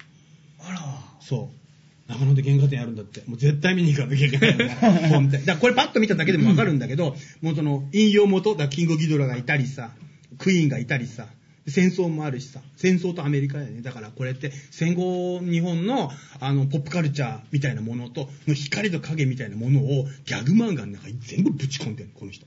[0.60, 0.80] あら。
[1.22, 1.65] そう。
[2.08, 3.24] 長野で原画展やるんだって。
[3.26, 4.70] もう絶対見に行かなきゃいけない。
[5.10, 9.92] 本だからこれパッと見ただけでもわかるんだけど、もうその引用元、だキングギドラがいたりさ、
[10.38, 11.28] クイーンがいたりさ、
[11.68, 13.82] 戦争もあるしさ、戦争とアメリカだよね。
[13.82, 22.46] だからこれって戦後日本のあのポップカルチャーみたいなものと、の光と影みたいなものをギャグ漫画の中に全部ぶち込んでるの、この人。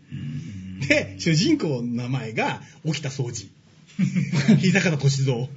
[0.89, 3.51] で、主人公の名前が沖田総司。
[4.59, 5.49] 膝方歳三。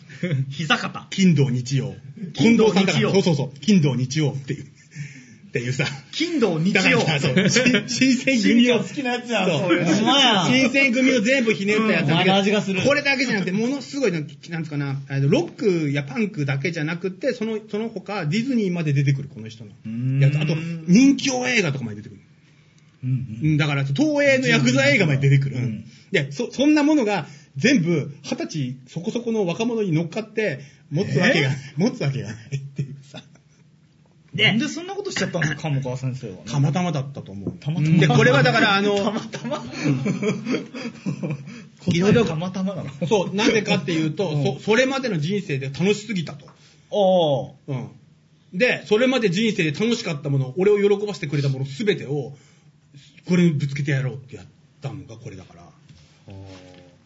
[0.49, 1.07] 膝肩。
[1.09, 1.95] 金土日曜。
[2.33, 3.59] 金土近藤さんだから日曜そうそうそう。
[3.59, 4.63] 金土日曜っていう。
[4.63, 5.85] っていうさ。
[6.11, 7.01] 金土日曜。
[7.49, 8.79] 新新選組を。
[8.79, 20.39] 好きなやつやん、新選組を全部ひねったやつだけどうんあの味がするこれだけじゃなくて、ものすごいな、なんつうかな、ロックやパンクだけじゃなくて、その、その他、ディズニーまで出てくる、この人のんやつ。
[20.39, 20.55] あと、
[20.87, 22.21] 人気映画とかまで出てくる。
[23.03, 25.57] うんうんだから、東映のヤクザ映画まで出てくる。
[25.57, 33.21] うんで、そ、そんなものが、全部、二十歳そこそこの若者に乗っかって、持つわけが、持つわけがないっていうさ。
[34.33, 37.53] なんでそんなことしちゃったんですか、鴨川先生は、たまたまだったと思う。
[37.59, 37.97] たまたま？
[37.99, 39.63] で、これはだから、あの、たまたま？
[41.87, 43.07] いろいろたまたまなの？
[43.07, 46.47] そう、なぜかっていうと、うんそ、それまでの人生で楽しすぎたと。
[46.47, 47.89] あうん。
[48.53, 52.37] で、それまで人生で楽しかったもの、俺を喜ばせてくれたものすべてを、
[53.27, 54.45] これにぶつけてやろうってやっ
[54.81, 55.63] たのがこれだから。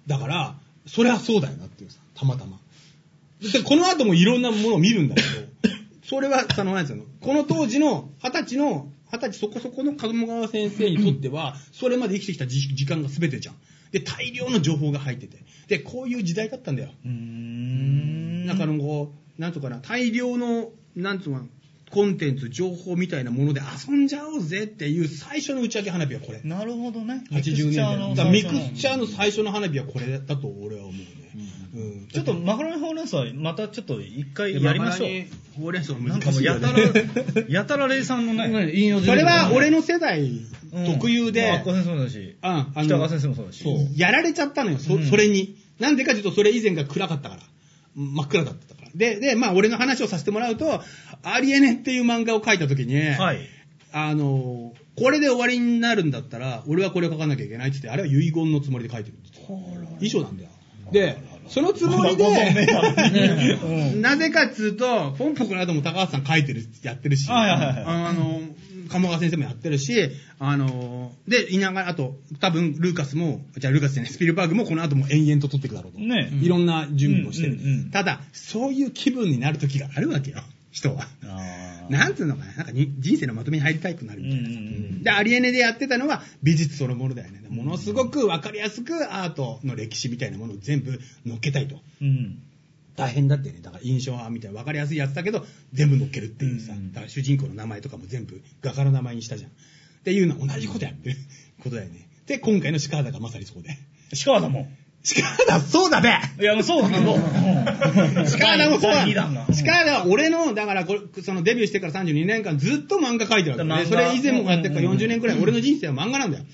[0.07, 0.55] だから、
[0.87, 2.59] それはそうだよなっていうさ、たまたま。
[3.41, 5.27] で、この後もいろんなものを見るんだけど、
[6.03, 13.55] それは、その、なんですよ、この当時の、二十歳の、二十歳そこそこの鴨川先生にとっては、それまで生きてきた時時間が全てじゃん。
[13.91, 15.43] で、大量の情報が入ってて。
[15.67, 16.89] で、こういう時代だったんだよ。
[16.91, 16.93] あ。
[17.05, 18.45] うーん。
[18.45, 21.45] なんかあのこう、なんとかな、大量の、なんとかな、
[21.95, 26.41] コンテンツ、情報みたいなもので遊んじゃおうぜっていう最初の打ち上げ花火はこれ。
[26.43, 27.23] なるほどね。
[27.31, 28.09] 80年代の。
[28.09, 31.07] ミクスチャーのだミク最初のスチャーの最初の花火はこれだと俺は思うね。
[31.73, 35.61] うんちょっとマカロニほうれん草またちょっと一回やりましょう。
[35.61, 36.83] ほうれん草難しいよもうやたね。
[37.33, 38.73] ら、 やたらレイさんのね。
[38.73, 40.29] 引用それは俺の、の世代
[40.85, 43.63] 特有で、まあ、先生もそうだし、うん北川先生もそうだし。
[43.63, 45.55] そう、やられちゃったのよ、それに。
[45.79, 47.41] なんでかというと、それ以前が暗かったから。
[47.95, 48.74] 真っ暗だった。
[48.95, 50.81] で、で、まあ、俺の話をさせてもらうと、
[51.23, 53.39] アリエネっていう漫画を描いた時に、はい。
[53.91, 59.59] あの、これで終わりになるんだったら、俺はこれを書かなきゃいけないって言って、あれは遺言のつもりで書いてるんですよ。
[60.01, 60.49] 遺書なんだよ。
[60.91, 62.25] で、そのつもりで、
[63.93, 68.41] うんなぜかっつうと、ポンポコの後も高橋さん書いてる、やってるし、あの、
[68.89, 75.99] 鴨川先生もやってるし、あの、で、いながら、あと、多分、ルーカスも、じゃあルーカスじゃない、スピルバーグもこの後も延々と撮っていくだろうと。
[75.99, 77.57] ねいろんな準備もしてる。
[77.91, 81.07] ただ、そういう気分になる時があるわけよ、人は。
[81.89, 85.03] なんつうのかな、なんかに人生のまとめに入りたくなるみたいなさ。
[85.03, 87.41] で、アリエネでやってたのは美術そのものだよね。
[87.49, 91.79] ものすごくわかりやすくアートの歴史みたいなものを全部乗っけたいと。
[92.01, 92.41] うん。
[92.95, 93.59] 大変だってね。
[93.61, 96.73] だから印象派みたいなわかりやすいやつだけど、全部乗っけるっていうさ。
[96.73, 99.51] うんだから主人公の名前とかも全部画家の名前にしたじゃん。
[99.51, 99.53] っ
[100.03, 101.15] ていうのは同じことやってる
[101.61, 102.07] ことだよね。
[102.25, 103.77] で、今回のシカーダがまさにそうで。
[104.13, 104.67] シカーダも。
[105.05, 107.13] シカーダ、そうだねいや、もうそうだけど。
[108.25, 109.45] シカーダもそう第二弾が。
[109.53, 113.85] シカーダは俺の、だからこれ、そのデビューしてから32年間ずっと漫画描いてるわけね。
[113.85, 116.45] それ以前もやってるからうんうんうん40年くらい、俺の人生は漫画なんだよ。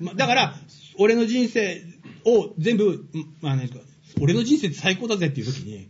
[0.00, 0.54] まだから、
[0.98, 1.82] 俺の人生
[2.24, 3.08] を全部、ん
[3.40, 3.84] まあ、何ですか、
[4.20, 5.88] 俺の人生って最高だぜっていう時に、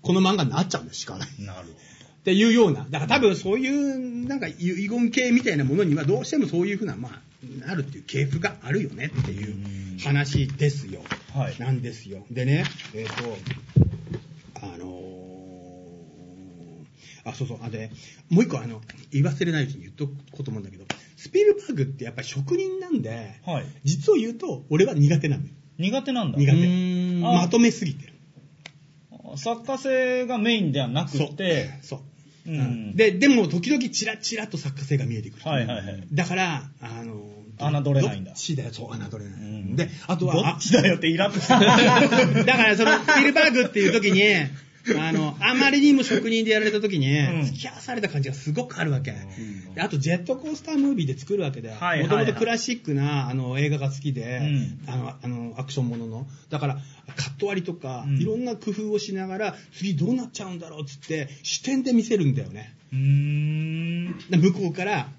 [0.00, 1.26] この漫画になっちゃうんです、シカーダ。
[1.52, 11.00] なるっていうような、だから多分そういう、なんか遺言系みたいなものにはどうしてもそういうふうな、まあ、なるっていう系譜があるよねっていう話ですよ。
[11.32, 12.24] はいなんですよ。
[12.30, 13.12] でね、えっ、と、
[14.60, 15.18] あのー
[17.24, 17.90] あ、そうそう、あ、で、
[18.30, 18.80] もう一個あの、
[19.12, 20.84] 言い忘れないうちに言っとこうと思うんだけど、
[21.16, 25.50] スピルバーグってやっぱり職人なんで、はい実を言うと、俺は苦手なのよ。
[25.78, 26.38] 苦手なんだ。
[26.38, 26.58] 苦手。
[26.58, 28.14] んまとめすぎてる。
[29.36, 32.00] 作家性がメインではなくて、そう。
[32.48, 32.60] ううん
[32.92, 35.48] ん、で、でも時々チラチラと作家性が見えてくる。
[35.48, 36.08] はいはいはい。
[36.12, 37.14] だから、あの、
[37.58, 39.40] 侮れないんだどっちだよ、そう、侮れない。
[39.40, 41.60] うんで、あとは、どっちだよってイラッとしてあ
[42.44, 44.22] だから、その、スピルバーグっていう時に、
[44.96, 47.44] あの、あまりにも職人でやられた時に、うん。
[47.44, 49.14] 付き合わされた感じがすごくあるわけ。
[49.74, 54.38] であと、ジェットコースタームービーで作るわけで、もともとクラシックなあの映画が好きで、
[54.86, 54.92] うん。
[54.92, 56.26] あの、あの、アクションものの。
[56.50, 56.78] だから、
[57.16, 58.18] カット割りとか、うん。
[58.18, 62.74] いろんな工夫をしながら、次どうなっちゃうんだろうっつって、視点で見せるんだよね。
[64.30, 65.10] 向こうから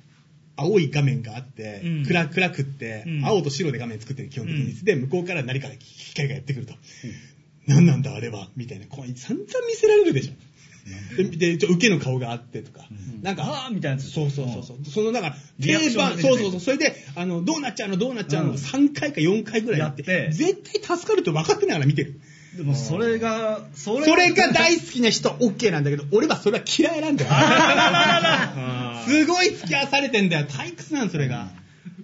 [0.59, 2.03] 青い画面があって、うん。
[2.05, 3.25] 暗暗くって、うん。
[3.25, 4.83] 青と白で画面作ってる基本的に、うん。
[4.83, 6.73] で向こうから何か光がやってくると、
[7.69, 8.49] 何なんだあれは？
[8.57, 8.87] みたいな。
[8.87, 10.33] こう散々見せられるでしょ、
[11.17, 12.85] ででちょ受けの顔があってとか、
[13.21, 14.11] なんかあーみたいなやつ。
[14.11, 14.77] そうそうそうそう。
[14.85, 16.59] そのだからリアクションが出ててそうそうそう。
[16.59, 18.55] それであのどうなっちゃうのどうなっちゃうの、うん。
[18.57, 20.09] 3回か4回ぐらいやって。
[20.11, 20.31] やって。
[20.33, 22.19] 絶対助かると分かってながら見てる。
[22.57, 27.31] でもそれが、それそれが大好きな人 OK なんだけど俺はそれは嫌いなんだよ。
[29.05, 31.49] すごい付き合わされてんだよ退屈なんそれが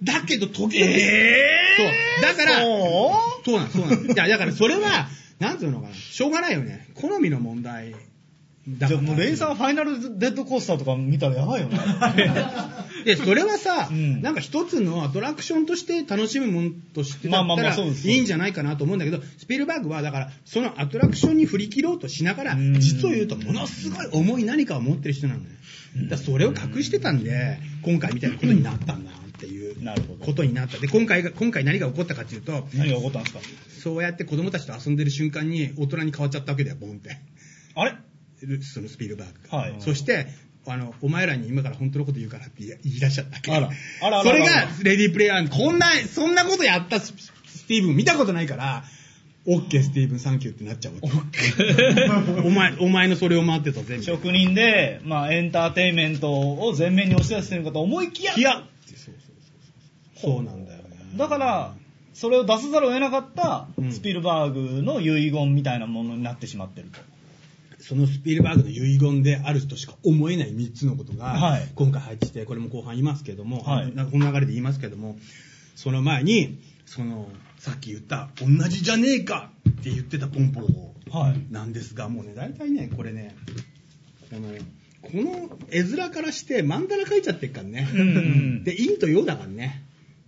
[0.04, 0.76] だけど時々、そう。
[2.22, 4.04] だから、そうそうなんそうなん。
[4.12, 6.88] いや、だからそれは、なんていうのかな、しょうがないよね。
[6.94, 7.94] 好みの問題。
[8.68, 11.78] じゃあもうレイさんファイナルデッドコースターとか見たらやばいよね。
[13.04, 25.46] で、それはさ、うんなんか一つのアトラクションとして楽しむものとしてだまあまあまったらあそうですいいんじゃないかなと思うんだけど、スピルバーグはだから、そのアトラクションに振り切ろうとしながら、うん実を言うとものすごい重い何かを持ってる人なのね。
[25.94, 29.76] だからそれを隠してたんで、今回みたいなことになったんだっていう
[30.24, 30.78] ことになった。
[30.78, 33.40] で、今回が、今回何が起こったかっていうと、何が起こったんですか？
[33.82, 37.18] そうやって子供たちと遊んでる瞬間に大人に変わっちゃったわけだよ、ボンって。
[37.74, 37.94] あれ？
[38.62, 39.58] そのスピルバーグが。
[39.58, 40.26] はいそして、
[40.66, 43.54] あの、お前らに今から本当のこと言うからって言い出しちゃった。
[43.54, 43.70] あら
[44.02, 47.14] あらあらそれが、レディープレイヤー、こんな、そんなことやったス
[47.46, 48.82] スティーブン見たことないから、
[49.48, 50.94] オッケースティーブンサンキューってなっちゃう。
[52.44, 54.04] お前、お前のそれを待ってた全部。
[54.04, 58.64] 職人で、まあ、エンターテインメントを前面に押し出してるのかと思いきや、いや
[60.16, 60.96] そうなんだよね。
[61.16, 61.74] だから、
[62.14, 66.98] それを出さざるを得なかったうんスピルバーグの遺言みたいなものになってしまってると。
[67.78, 75.16] そのスピルバーグの遺言であるとしか思えない3つのことが、はい今回入ってきて、これも後半言いますけども、はいこの流れで言いますけども、
[75.74, 80.68] その前に、その、さっき言った、同じじゃねえかって言ってたポンポロ
[81.10, 83.36] はいなんですが、もうね、大体ね、これね、
[84.30, 84.48] この、
[85.02, 87.86] この絵面からして、曼荼羅描いちゃってっからね。
[88.64, 89.85] で、陰と陽だからね。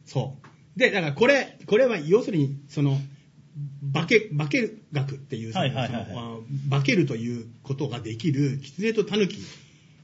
[0.08, 0.36] そ
[0.76, 0.78] う。
[0.78, 2.98] で、だからこれ、これは要するに、その、
[3.92, 9.38] 化け、化け学っていう、そのはいはいはいはいそのあ化けるということができる、狐と狸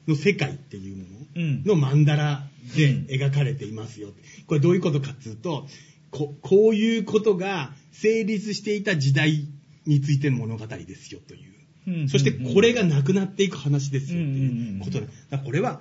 [0.06, 1.04] の世界っていうも
[1.36, 2.42] うんのの曼荼羅
[2.76, 4.08] で描かれていますよ。
[4.46, 5.66] これどういうことかっていうと、
[6.10, 9.46] ここういうことが成立していた時代
[9.86, 11.54] についての物語ですよという。
[11.86, 15.80] うんそしてこれがなくなっていく話ですよっていうことで、だからこれは、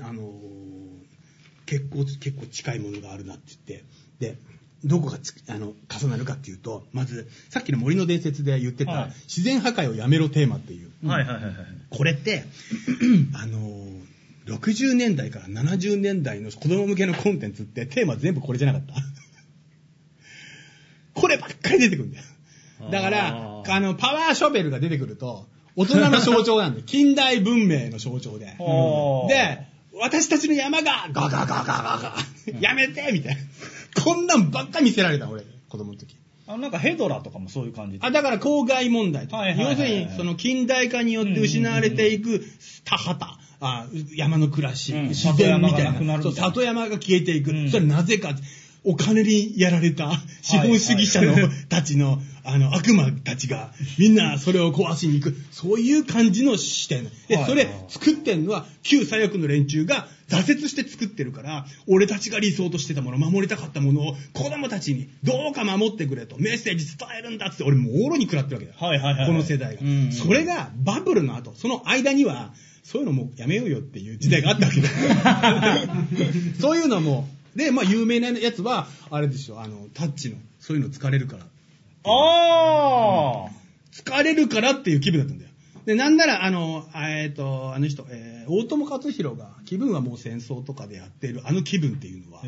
[0.00, 0.61] あのー
[1.72, 3.84] 結構、結構近いものがあるなって言って、
[4.18, 4.36] で、
[4.84, 10.90] どこがつあの重なるかっていうと、まず、さっきの森の伝説で言ってた、はい自然破壊をやめろテーマっていう。
[11.06, 11.54] はいはいはいはい。
[11.88, 12.44] これって、
[13.34, 14.02] あのー
[14.44, 18.94] 60年代から70年代の子供向けのコンテンツってテーマ全部これじゃなかった。
[21.14, 22.24] こればっかり出てくるんだよ。
[22.90, 28.46] だから、あの、パワーショベルが出てくると、大人の象徴なんで、 近代文明の象徴で。
[29.28, 32.16] で、私たちの山がガガガガガガ、
[32.60, 34.02] やめてみたいな。
[34.02, 36.16] こんなんばっか見せられた、俺、子供の時。
[36.46, 38.06] あなんかヘドラとかもそういう感じで。
[38.06, 39.38] あ、だから公害問題とか。
[39.38, 39.80] はいはいはいはい。
[39.80, 42.42] 要するに、その近代化によって失われていく
[42.84, 45.08] 田畑、あ山の暮らし、うん。
[45.08, 46.22] 自然みたいな。
[46.32, 47.52] 里山が消えていく。
[47.52, 47.70] うん。
[47.70, 48.34] それなぜか、
[48.84, 50.10] お金にやられた
[50.42, 51.34] 資本主義者の、
[51.68, 55.36] たちの、 あの、悪魔たちが、みんなそれを壊しに行く。
[55.52, 57.04] そういう感じの視点。
[57.28, 68.78] で、はいそれ作ってんのは、旧左翼の連中が挫折して作ってるから、俺たちが理想としてたもの、守りたかったものを、子供たちにどうか守ってくれと、メッセージ伝えるんだっつって、俺もろに食らってるわけだよ。
[68.80, 74.94] はいはいはいこの世代が、それがバブルの後、その間には、そういうのもうやめようよっていう時代があったわけだよ。
[76.60, 81.44] そういうのも、で、まあ有名なやつは、あれでしょ、あの、タッチの、そういうの疲れるから。
[82.04, 83.48] あ
[83.92, 85.50] 疲れるからっていう気分だったんだよ。
[85.84, 92.42] で、なんなら、あの、えっ、と、あの人、えー大友克洋が、気分はもう戦争とかでやってる、あの気分っていうのは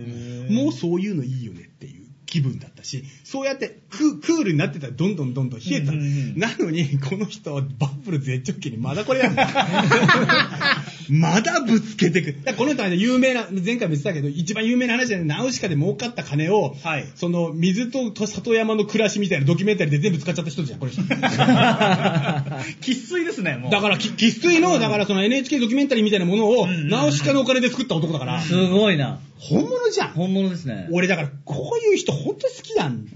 [0.51, 2.04] もうそういうのいいよねっていう
[2.35, 5.93] 気分だったし、そうやってククールになってたらどんどんどんどん冷えた。
[5.93, 9.43] うんうんうんなのに、この人はバブル絶頂期にまだこれやんの
[11.11, 12.57] まだぶつけてくる。
[12.57, 21.03] この人はね有名な、前回も言ってたけど、一番有名な話で、ね、ナウシカで儲かった金を、はいその水と里山の暮らしみたいなドキュメンタリーで全部使っちゃった人じゃん、この人。
[21.11, 22.45] あ。
[22.83, 23.71] 生粋ですね、もう。
[23.71, 29.21] だから、き生粋の、だからその NHK ドキュメンタリーみたいなものを、ナウシカのお金で作った男だから、すごいな。
[29.49, 30.09] 本物じゃん。
[30.13, 30.89] 本物ですね。
[30.91, 33.07] 俺だから、こういう人本当好きなん。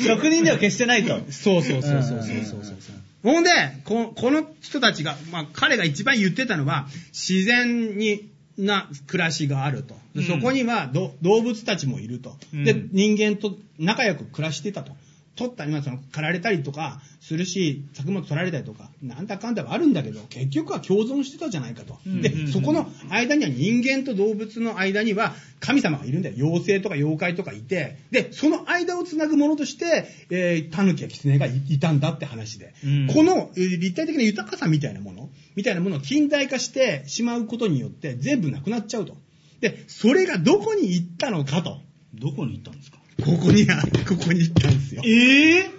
[0.00, 1.20] 職人では決してないと。
[1.30, 2.76] そうそうそうそうそうそうそう。
[3.22, 3.50] ほんで、
[3.84, 9.94] ここの人たちが、まあ彼が一番言ってたのは、自然に、な暮らしがあると。
[10.26, 12.36] そこにはど動物たちもいると。
[12.52, 14.92] でうん、人間と仲良く暮らしてたと。
[15.36, 21.98] 取ったり、まあその、狩られたりとかするし、作物取られたりとか、なんだかんだはあるんだけど、結局は共存してたじゃないかと。
[22.04, 26.34] でうんうんうん、そこの間には人間と動物の間には神様がいるんだよ。
[26.36, 32.74] 妖精とか妖怪とかいて、で、その間をつなぐものとして、えー、狸や狐がいいたんだって話で。
[32.84, 39.16] うんこの、えー立体的な豊かさみたいなもの、みたいなものを近代化してしまうことによって全部なくなっちゃうと。
[39.60, 41.80] で、それがどこに行ったのかと。
[42.14, 42.99] どこに行ったんですか？
[43.20, 45.02] ここに、ここに行ったんですよ。
[45.04, 45.70] ええっ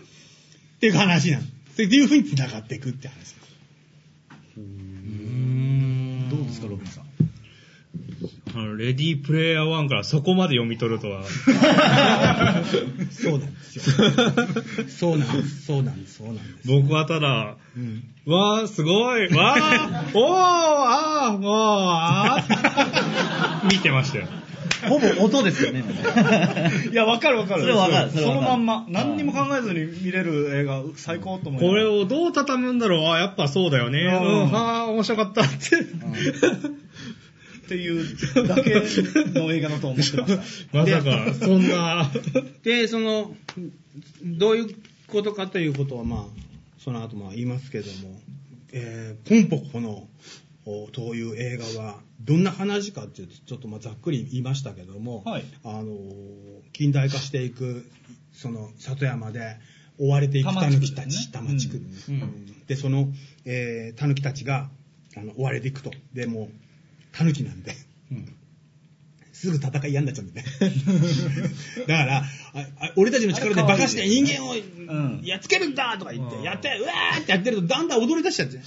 [0.80, 1.52] ていう話なんです。
[1.84, 3.36] っていうふうに繋がっていくって話です。
[6.30, 7.11] どうですか、ロビンさん。
[8.54, 11.24] あのレディープレイヤー1からそこまで読み取るとは。
[13.12, 13.84] そうなんですよ。
[14.90, 16.68] そうなんです、そうなんです、そうなんです。
[16.68, 21.52] 僕はただ、うんわー、すごい、 わー、おー、あー、もう、
[21.90, 24.28] あー、見てましたよ。
[24.88, 25.84] ほぼ音ですよね。
[26.92, 27.62] いや、わかるわかる。
[27.62, 28.86] それわかるそのまんま。
[28.90, 31.62] 何にも考えずに見れる映画、最高と思う。
[31.62, 34.00] これをどう畳むんだろうあ、やっぱそうだよね。
[34.00, 35.58] ううんん、はー、面白かったって。
[37.72, 38.82] っていうだけ
[39.40, 40.76] の映画だと思ってました。
[40.78, 42.12] まさか、そんな。
[42.64, 43.34] で、その、
[44.24, 44.76] どういう
[45.08, 46.42] ことかということは、まあ、
[46.80, 48.20] その後まあ言いますけども、
[48.74, 50.10] えー、ポンポコの、
[50.66, 57.90] おという映画は、どんな話かっていうと、ちょっとまあざっくり言いましたけども、はいあのー、近代化していく、
[58.34, 59.58] その、里山で、
[59.98, 61.80] 追われていく多摩地区狸たち、多摩地区、う
[62.12, 63.08] んで、その、
[63.46, 64.70] えー、狸たちが、
[65.16, 65.92] あの、追われていくと。
[66.14, 66.71] で、もう、
[67.12, 67.76] 狸なんで、
[69.32, 70.54] すぐ戦い嫌になっちゃうんだよね。
[71.88, 72.24] だから、
[72.98, 78.58] 俺たちの力で化かして人間をんやっつけるんだとか言って、うんやって、うわーってやってるとだんだん踊り出しちゃって。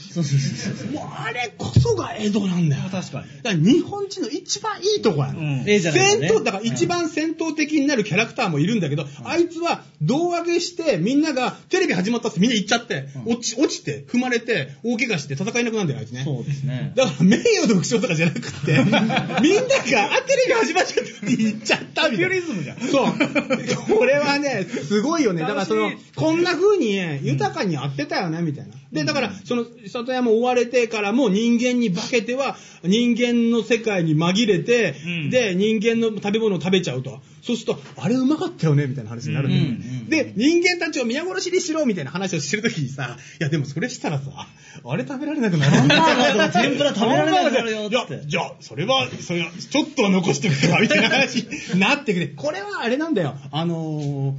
[0.92, 2.82] もうあれこそが江戸なんだよ。
[2.90, 3.42] 確かに。
[3.42, 5.40] だから日本人の一番いいとこなの。
[5.40, 16.22] うんええじゃな戦闘、だから一番戦闘的になるキャラクターもいるんだけど、あいつは胴上げしてみんながテレビ始まったってみんな行っちゃって、落ち、落ちて、踏まれて、大怪我して戦えなくなるんだよ、あいつね。
[16.24, 16.92] そうですね。
[16.94, 22.28] だから名誉の副賞とかじゃなくて、 みんなが、あ、テレビ始まっちゃったって言っちゃったみたいな。
[22.30, 23.73] ピュリズムじゃんそう。
[23.88, 25.42] これはね、すごいよね。
[25.42, 28.74] だからそのこんな風にね豊かにやってたよね、みたいな。
[28.94, 37.20] で、だから、その、里山追われてからも人間に化けては、人間の世界に紛れて、うんで、人間の食べ物を食べちゃうと。
[37.42, 39.68] そうすると、あれうまかったよね、みたいな話になるんだよね。
[39.68, 44.46] うんうんうんで、人間たちを皆殺しにしろ、みたいな話をしてるときにさ、いや、でもそれしたらさ、
[44.84, 45.72] あれ食べられなくなる。
[45.72, 52.28] ハンバーガーとか天ぷら食べられなくなるよいやつってじゃあ、それは、それは、ちょっとは残してくれば、みたいな話になってくれ。
[52.28, 53.34] これはあれなんだよ。
[53.50, 54.34] あのー、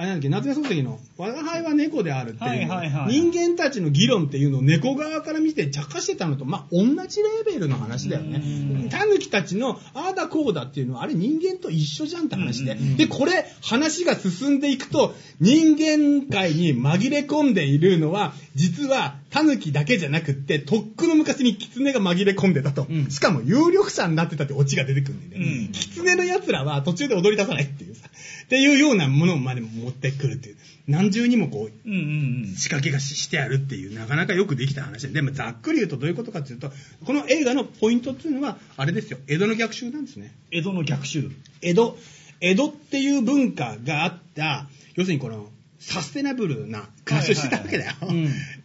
[0.00, 8.88] あれなんだっけ、夏目漱石の、我が輩は猫であるっていう、はいはいはい人間たちの議論っていうのを猫側から見て着火してたのと、まあ、同じレベルの話だよね。
[8.90, 12.76] タヌキたちの、ああだこうだっていうのは、あれ人間と一緒じゃんって話で。
[12.96, 22.86] で、これ、話が進んでいくと、人間界に紛れ込んでいるのは、実は、タヌキだけじゃなくって、とっくの昔にキツネが紛れ込んでたと。
[22.88, 25.48] うんしかも、有力者になってたってオチが出てくるんだよね。
[25.48, 28.08] うんキツネの奴らは途中で踊り出さないっていうさ、
[28.44, 30.56] っていうようなものまで持ってくるっていう。
[30.88, 32.54] 何重にもこう、うんうんうん。
[32.56, 35.12] 仕掛けがししてあるっていう、なかなかよくできた話で。
[35.12, 36.72] でも、ざっくり言うとどういうことかっていうと、
[37.04, 40.34] この映画のポイントっていうのは、あれですよ、江戸の逆襲なんですね。
[40.50, 41.30] 江戸の逆襲。
[41.62, 41.96] 江戸、
[42.40, 45.48] 江戸っていう文化があった、要するにこの、
[45.80, 47.92] サステナブルな暮らしをしてたわけだよ。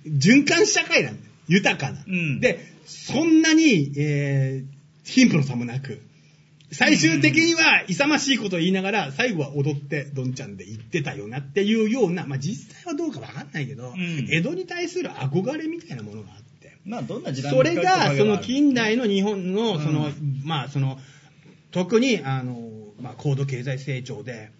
[0.05, 1.32] 循環社会なんだよ。
[1.47, 2.03] 豊かな。
[2.05, 6.01] うんで、そんなに、えー、貧富の差もなく、
[6.72, 16.78] 最終的には勇ましいことを言いながら、最後は踊ってどんちゃんで言ってたよなっていうような、まあ実際はどうかわかんないけど、ん江戸に対する憧れみたいなものがあって。
[16.84, 20.11] まあ、どんな時代それが、その金近代の日本の、その、う
[20.43, 20.99] まあ、その、
[21.72, 24.51] 特に、あの、まあ、高度経済成長で、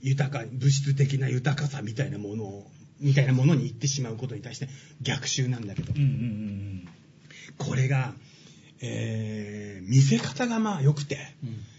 [0.00, 2.70] 豊か、物質的な豊かさみたいなものを、
[3.00, 4.68] みたいなものに行ってしまうことに対して
[5.00, 6.12] 逆襲なんだけど、うんうんう
[6.84, 6.88] ん
[7.56, 8.12] これが、
[8.80, 11.18] えー、見せ方がまあ良くて、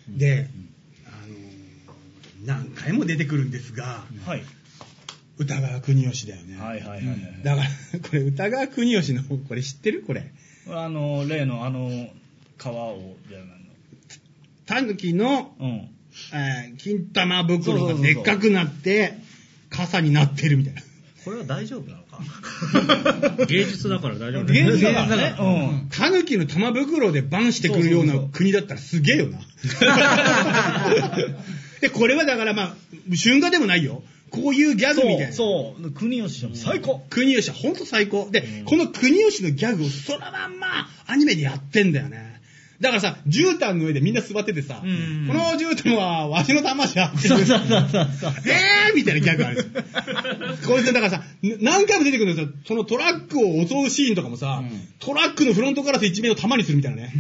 [0.10, 0.50] で、
[1.06, 1.10] あ
[2.46, 4.20] の、何回も出てくるんですが、うん。
[4.26, 4.44] はい。
[5.38, 6.58] 歌川国吉だよね。
[6.60, 7.18] はいはいはいはい。
[7.44, 10.04] だから、これ歌川国吉の、これ知ってる？
[10.04, 10.32] これ。
[10.68, 12.10] あの、例のあの、
[12.58, 13.48] 川を、じゃない
[14.66, 15.56] タヌキの、の。
[15.60, 15.90] うん。
[16.34, 19.14] えー金玉袋がでっかくなって、
[19.70, 20.82] 傘になってるみたいな。
[21.26, 22.04] これは大丈夫なの
[23.38, 23.44] か？
[23.48, 25.36] 芸術だから大丈夫芸術だからね。
[25.40, 25.44] う
[25.86, 25.90] ん。
[25.90, 29.40] タヌキの玉袋でバンしてくるような国だったらすげえよな。
[31.82, 32.76] で、これはだからまあ、
[33.22, 34.04] 春画でもないよ。
[34.32, 35.34] こういうギャグみたいな。
[35.34, 35.92] そう、そう。
[35.92, 37.04] 国吉も最高。
[37.10, 38.30] 国吉はほんと最高。
[38.32, 42.39] で、この国吉のギャグをそのまんまアニメでやってんだよね。
[42.80, 48.34] だからさ、絨毯の上でみんな座っててさ、うんこの絨毯はわしの玉じゃってそうそうそうそう。
[48.48, 49.66] えーみたいなギャグある。
[50.66, 51.24] これでだからさ、
[51.62, 52.54] 何回も出てくるんですよ。
[52.68, 57.14] そのトラックを襲うシーンとかもさ、うんトラックのフロントガラス一面を玉にするみたいなね。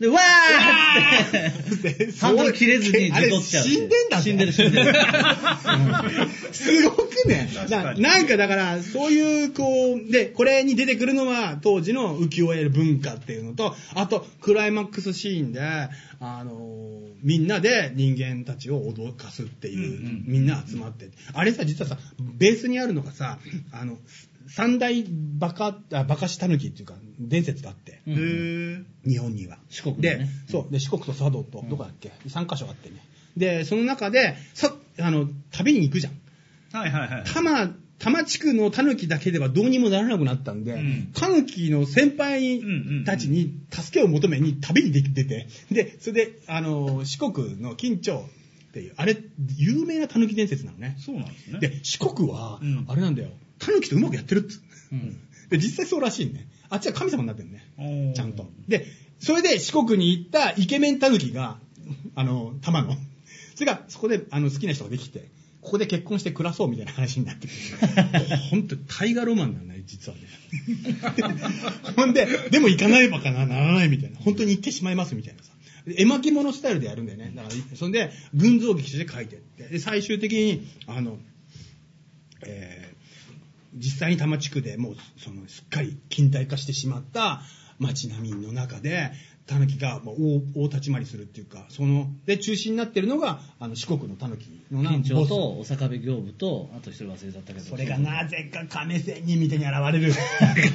[0.00, 2.06] で、わーって。
[2.06, 3.64] でハンドル切れずにあれずっちゃう。
[3.64, 4.94] 死んでんだぜ死んでる死んでる。
[6.52, 7.48] すごくね。
[7.68, 15.60] ななんかだから、そういう、こう、で、これに出てくるのは、当時の浮世絵文化っていうのと、あと、クライマックスシーンで、
[16.20, 16.88] あの、
[17.22, 21.08] みんなで人間たちを脅かすっていう、みんな集まって。
[21.32, 23.38] あれさ、実はさ、ベースにあるのがさ、
[23.72, 23.98] あの、
[24.48, 25.04] 三大
[25.38, 29.58] バカ、あバカシタヌキっていうか、伝説があって、日本には。
[29.68, 30.72] 四国のでね、そう。
[30.72, 32.96] で、四国と佐渡と、どこだっけ ?3 箇所あってね。
[33.36, 36.12] で、その中で、さ、あの、旅に行くじゃん。
[36.72, 37.22] はいはいはい。
[37.24, 42.62] 多摩、多摩地区のタヌキだけではどうにもならなくなったんでうん、タヌキの先輩
[43.04, 48.24] たちに助けを求めに旅に出て、で、それで、あの、四国の金町
[48.68, 49.16] っていう、あれ、
[49.56, 50.96] 有名なタヌキ伝説なのね。
[50.98, 51.58] そうなんですね。
[51.58, 54.60] で、四国はうん、あれなんだよ、タヌキとうまくやってるっつ。
[54.92, 56.46] うんで、実際そうらしいね。
[56.68, 58.12] あっちは神様になってるね。
[58.14, 58.46] ちゃんと。
[58.68, 58.86] で、
[59.18, 61.58] それで四国に行ったイケメンタヌキが、
[62.14, 62.94] あの、玉の。
[63.54, 65.30] それが、そこで、あの、好きな人ができて、
[65.62, 68.36] ここで結婚して暮らそうみたいな話になってくる。
[68.50, 70.22] 本当大河ロマンだね、実はね。
[71.96, 74.18] ほんで、でも行かないばかな、ならないみたいな。
[74.18, 75.50] 本当に行ってしまいますみたいなさ。
[75.86, 77.32] で絵巻物スタイルでやるんだよね。
[77.34, 79.64] だから、そんで、群像劇として書いてって。
[79.64, 81.18] で、最終的に、あの、
[82.46, 82.87] えー
[83.74, 87.42] 実際に多摩地区でもうそのすっかり近代化してしまった
[87.78, 89.12] 街並みの中で
[89.46, 95.28] タヌキがまあ大大立ち回りするっていうかそので中心になってるのがあの四国のタヌキのな緊張ボス。
[95.30, 97.64] とお坂部行部と、あと一人忘れちゃったけど。
[97.64, 100.12] それがなぜか亀仙人みたいに現れる。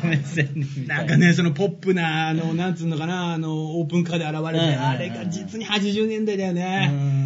[0.02, 1.04] 亀仙人みたいな。
[1.04, 6.54] んかねそのポップなあのなんつうのかなあのオープンカーで現れてあれが実に80年代だよ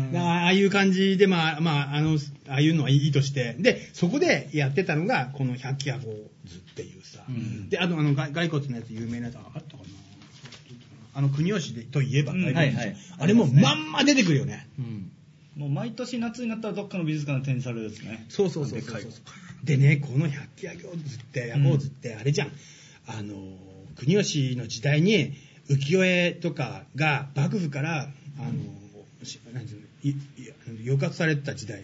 [0.10, 2.18] うねんああいう感じでまあまああの
[2.49, 3.55] ああいうのはいいとして。
[3.60, 6.01] でそこでやってたのがこの百鬼夜行
[6.45, 7.70] 図っていうさ、うん。
[7.70, 9.84] であとあの骸骸骨のやつ有名なやつあったかな。
[11.14, 12.43] あの国吉でといえばうん。
[12.43, 12.95] はいはい。
[13.20, 15.12] あれもまんま出てくるよね、うん。
[15.58, 18.26] もう毎年夏になったらどっかの美術館で展示されるですね。
[18.30, 19.05] そうそうそうそうでかい
[19.64, 22.51] でねこの百鬼夜行図って夜行図ってあれじゃん、
[23.08, 23.36] あの
[23.95, 25.34] 国吉の時代に
[25.70, 31.84] 浮世絵とかが幕府からあのしなんていうの抑圧されてた時代。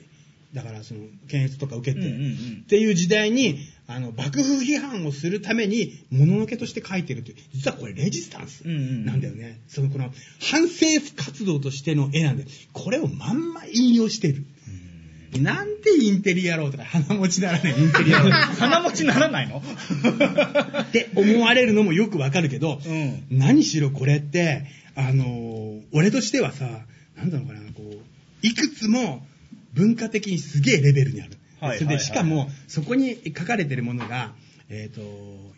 [0.54, 2.62] だからその検閲とか受けて、うんうんうん。
[2.64, 3.58] っていう時代に
[3.88, 7.38] あの幕府批判をするためにもののけとして書いてるという。
[7.54, 14.46] 実はこれレジスタンスうんうんなんだよね、そのこの反政府活動としての絵なんでこれをまんま引用してる、
[15.42, 17.80] なんてインテリアろうとか鼻持ちならない。
[17.80, 19.58] インテリアろう鼻持ちならないの？
[19.58, 23.26] って思われるのもよくわかるけど、うん。
[23.32, 26.86] 何しろこれって、あのー俺としてはさ、
[27.18, 29.26] なんだろうかな、こう、いくつも
[29.74, 31.38] 文化的にすげえレベルにある。
[31.60, 34.34] はいはいはいしかも、そこに書かれてるものが、
[34.70, 35.02] えっ、と、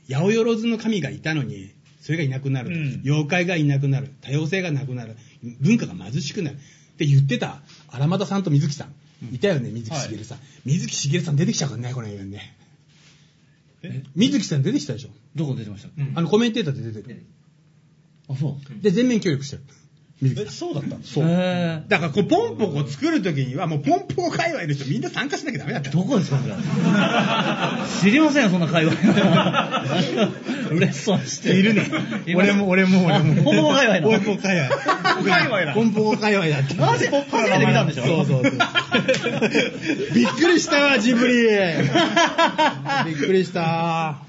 [0.08, 5.16] 八百万の神がいたのに、それがいなくなる、うん妖怪がいなくなる、多様性がなくなる、
[5.62, 6.60] 文化が貧しくなるっ
[6.98, 8.94] て言ってた荒俣さんと水木さん。
[9.34, 10.40] いたよね、水木しげるさん。
[10.66, 12.56] 水木しげるさん出てきちゃうからね、この映画にね。
[13.82, 14.04] え？
[14.16, 15.10] 水木さん出てきたでしょ？
[15.36, 17.26] どこ出てましたあの、コメンテーターで出てる。
[18.28, 18.84] あ、そう。
[18.84, 19.64] で、全面協力してる。
[20.50, 21.26] そうだったんですそう。
[21.28, 26.56] へだから、こう、ポンポコを作るときには、もう、ポンポコ界隈の人みんな参加しなきゃダメだったーどこですか、それ。
[28.02, 28.94] 知りませんよ、そんな会話。
[30.72, 31.56] 嬉しそうにして。
[31.56, 31.92] いるね。
[32.34, 33.44] 俺も、俺も、俺も。
[33.44, 34.70] ポンポコ界隈のポンポコ界隈。
[35.16, 36.76] ポンポコ界隈だポンポコ界隈だった。
[36.76, 38.06] マジポップな名前なんでしょ？
[38.06, 38.52] そうそうそう。
[40.14, 41.34] びっくりしたわ、ジブリ。
[43.06, 44.20] びっくりした。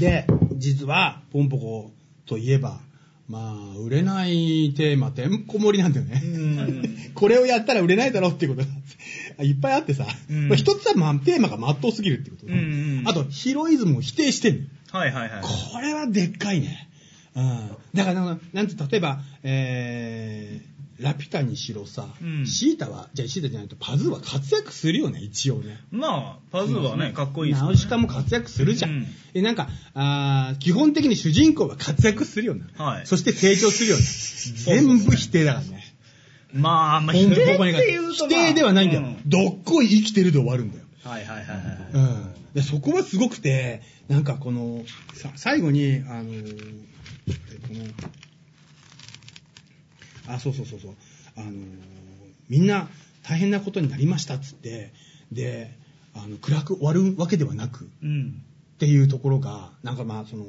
[0.00, 0.26] で、
[0.56, 1.92] 実は、ポンポコ
[2.26, 2.80] といえば、
[3.28, 6.22] まあ、売れないテーマ、てんこ盛りなんだよね。
[7.14, 8.68] これをやったら売れないだろうっていうこと
[9.38, 15.42] が いっぱいあってさ、うんまあ一つは、まあ、テーマが真っ当すぎるってこと、うんうんあと、ヒロイズムを否定してるはいはいはい。
[15.42, 16.88] これはでっかいね。
[17.34, 17.70] うん。
[17.94, 25.78] だから、なんかなんて、例えば、えー、ラピュタにしろさ、うんシータは、じゃあシータじゃないとパズーは活躍するよね、一応ね。
[25.90, 28.90] まあ、パズーはね、かっこいいですナウシカも活躍するじゃん。
[28.90, 32.72] うんえなんかあー、基本的に主人公は活躍するようになる。
[32.76, 34.98] はいそして成長するよ うになる。
[34.98, 35.96] 全部否定だからね。
[36.52, 39.02] まあ、まあ、ポンポ否定いうと、否定ではないんだよ。
[39.02, 40.84] うどっこい生きてるで終わるんだよ。
[41.04, 41.56] はいはいはいはい。
[41.92, 44.84] うん、でそこはすごくて、なんかこの、
[45.14, 46.86] さ最後に、あのー
[47.68, 47.84] この、
[50.28, 50.94] あ、そうそうそうそう、
[51.36, 51.52] あのー
[52.48, 52.88] みんな
[53.22, 54.92] 大変なことになりましたっつって、
[55.32, 55.76] で、
[56.14, 58.42] あの暗く終わるわけではなく、うん。
[58.74, 60.46] っていうところが、なんかまあ、その、お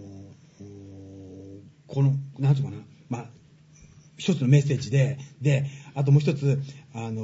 [1.87, 2.77] この、なんていうかな、
[3.09, 3.25] まあ、
[4.17, 5.65] 一つのメッセージで、で、
[5.95, 6.61] あともう一つ、
[6.93, 7.23] あの、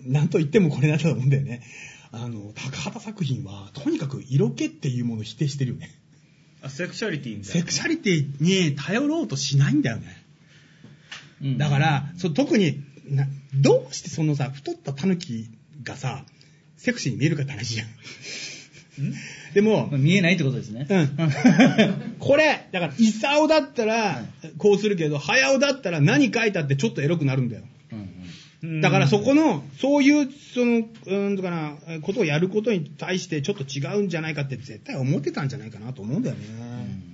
[0.00, 1.62] なんと言ってもこれなんだと思うんだよね。
[2.10, 5.90] あの、高畑作品は、とにかく色気っていうものを否定してるよね。
[6.60, 7.60] あ、セクシャリティみたいな。
[7.60, 10.21] セクシャリティに頼ろうとしないんだよね。
[11.42, 15.50] うんだから、そう特にな、どうしてそのさ、太ったタヌキ
[15.82, 16.24] がさ、
[16.76, 17.86] セクシーに見えるかって話じゃん。
[19.54, 20.86] でも、まあ見えないってことですね。
[20.88, 21.10] うん。
[22.18, 24.24] これ、だから、イサオだったら、
[24.58, 27.62] こうするけど、ハヤオだったら何書いたってちょっとエロくなるんだよ。
[27.92, 36.42] うんうんうんだからそこの、そういう、その、うんとかな、ことをやることに対してちょっと違うんじゃないかって絶対思ってたんじゃないかなと思うんだよね。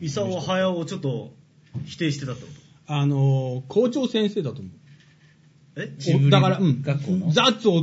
[0.03, 1.35] 伊沢隼をちょっと
[1.87, 2.49] 否定してたってこ
[2.89, 4.73] あの、校長先生だと思う。
[4.73, 6.27] とえ？
[6.27, 6.83] おだから、うん。
[6.83, 7.31] 学校の？
[7.31, 7.83] ザッツおおお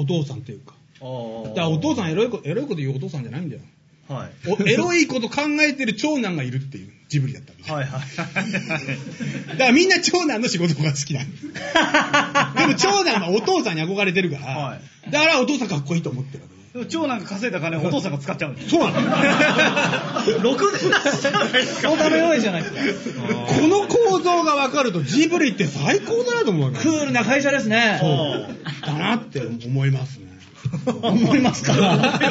[0.00, 0.74] お父さんっていうか。
[1.00, 3.62] あだからお父さんエロいこと、エロいこと言うお父さんじゃないんだよ。
[4.12, 4.14] ん。
[4.14, 4.32] はい。
[4.48, 9.48] おエロいこと考えてる長男がいるっていうジブリだったわけはいはい。
[9.48, 11.42] だからみんな長男の仕事が好きなんです。
[11.52, 14.80] でも長男はお父さんに憧れてるから、は
[15.10, 16.55] だからお父さんかっこいいと思ってるわけね。
[16.76, 20.42] でも長男が稼いだ金をお父さんが使っちゃうんですそうなの？
[20.42, 21.88] ろくでなしじゃないですか。
[21.90, 23.22] そのため用意じゃないですか。
[23.24, 28.00] この構造が分かるとジブリって最高だなと思うわけクールな会社ですね。
[28.84, 30.26] だなって思いますね。
[31.02, 31.72] 思いますか？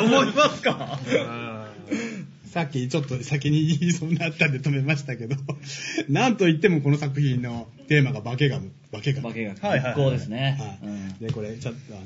[0.04, 1.00] 思いますか？
[2.56, 5.36] さっきちょっと先に言いそうになったんで止めましたけど、
[6.08, 9.28] なんといってもこの作品のテーマが化けガム、化けガム。
[9.28, 10.58] 化け学はいはいはい学校ですね。
[10.82, 12.06] はいうんで、これ、ちょっとあの、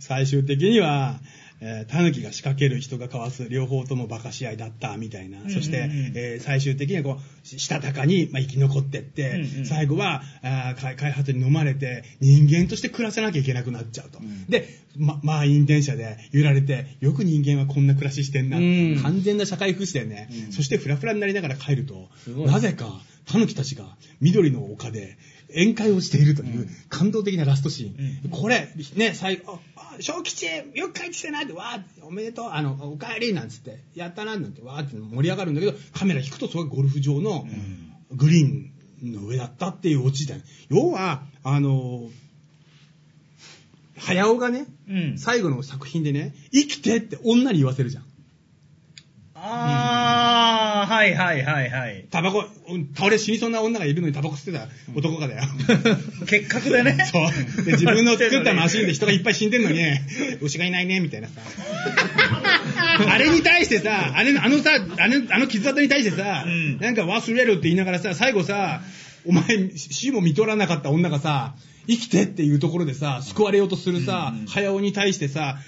[0.00, 1.18] 最終的には、
[1.60, 5.90] えー、タヌキが仕掛ける人がかわす両方とも馬鹿し合いだったみたいな、そして、うんうん。
[5.90, 9.66] うんえー最終的にはこうししたたかに、まあ、生き残ってって、うんうん。
[9.66, 14.46] 最後はあー開開発に飲まれて人間として暮らさなきゃいけなくなっちゃうと、ん。
[14.46, 19.00] で、ま、満員電車で揺られてよく人間はこんな暮らししてんな、うん。
[19.02, 20.52] 完全な社会福祉だよね、うん。
[20.52, 22.08] そしてフラフラになりながら帰ると
[22.46, 25.16] なぜかタヌキたちが緑の丘で
[25.54, 28.18] 宴会をしているという感動的なラストシーン。
[28.24, 37.46] うんこれ、ね、最後、あ、あ小吉、よく帰ってきたなって、わーって、おめでとう、あの、お帰りなんつって、やったななんて、わーって盛り上がるんだけど、カメラ引くとそれがゴルフ場の
[38.10, 40.40] グリーンの上だったっていうオチだよ。
[40.68, 42.10] 要は、あの、
[43.96, 45.18] 早尾がね、うん。
[45.18, 48.04] 最後の作品でね、生きてって女に言わせるじゃん。
[49.34, 52.06] あー、はいはいはいはい。
[52.10, 52.46] タバコ、うん
[52.94, 55.42] 倒れ死にそうな女がいるのにタバコ吸ってた男がだよ。
[56.26, 56.96] 結核でね。
[57.10, 57.64] そう。
[57.64, 59.80] で、自分の作ったマシンで 人がいっぱい死んでんのに、
[60.40, 61.34] 牛がいないね、みたいなさ。
[63.06, 68.82] あれに対してさ、あれ、あのさ、あの、あの傷跡に対してさ、うんなんか忘れるって言いながらさ、最後さ、
[69.26, 71.54] お前、死も見とらなかった女がさ、
[71.86, 75.58] 生きてっていうところでさ、救われようとするさ、早尾に対してさ、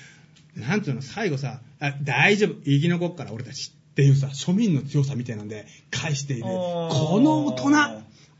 [0.57, 6.43] なんていうの、最後さ、あ大丈夫、生き残っから俺たちっていうさ、庶民の強さみたいなんで返している。
[6.43, 7.71] この大人、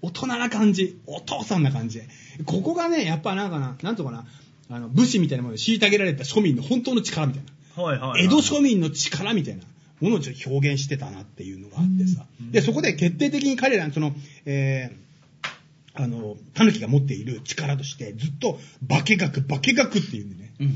[0.03, 2.03] 大人な感じ、お父さんな感じ。
[2.45, 4.27] ここがね、やっぱなんかな、なんとかな、
[4.69, 7.43] あの、武士みたいなもので虐げられた庶民の本当の力みたい
[7.75, 7.83] な。
[7.83, 8.25] はいはいはい。
[8.27, 9.63] 江戸庶民の力みたいな
[10.03, 12.27] ものをちょっと表現してたなっていうのがあってさ。
[12.51, 20.46] で、そこで決定的に彼らのその、えーあの、狸が持っている力として、ずっと化学、化学っていうんでね。
[20.59, 20.75] うんうん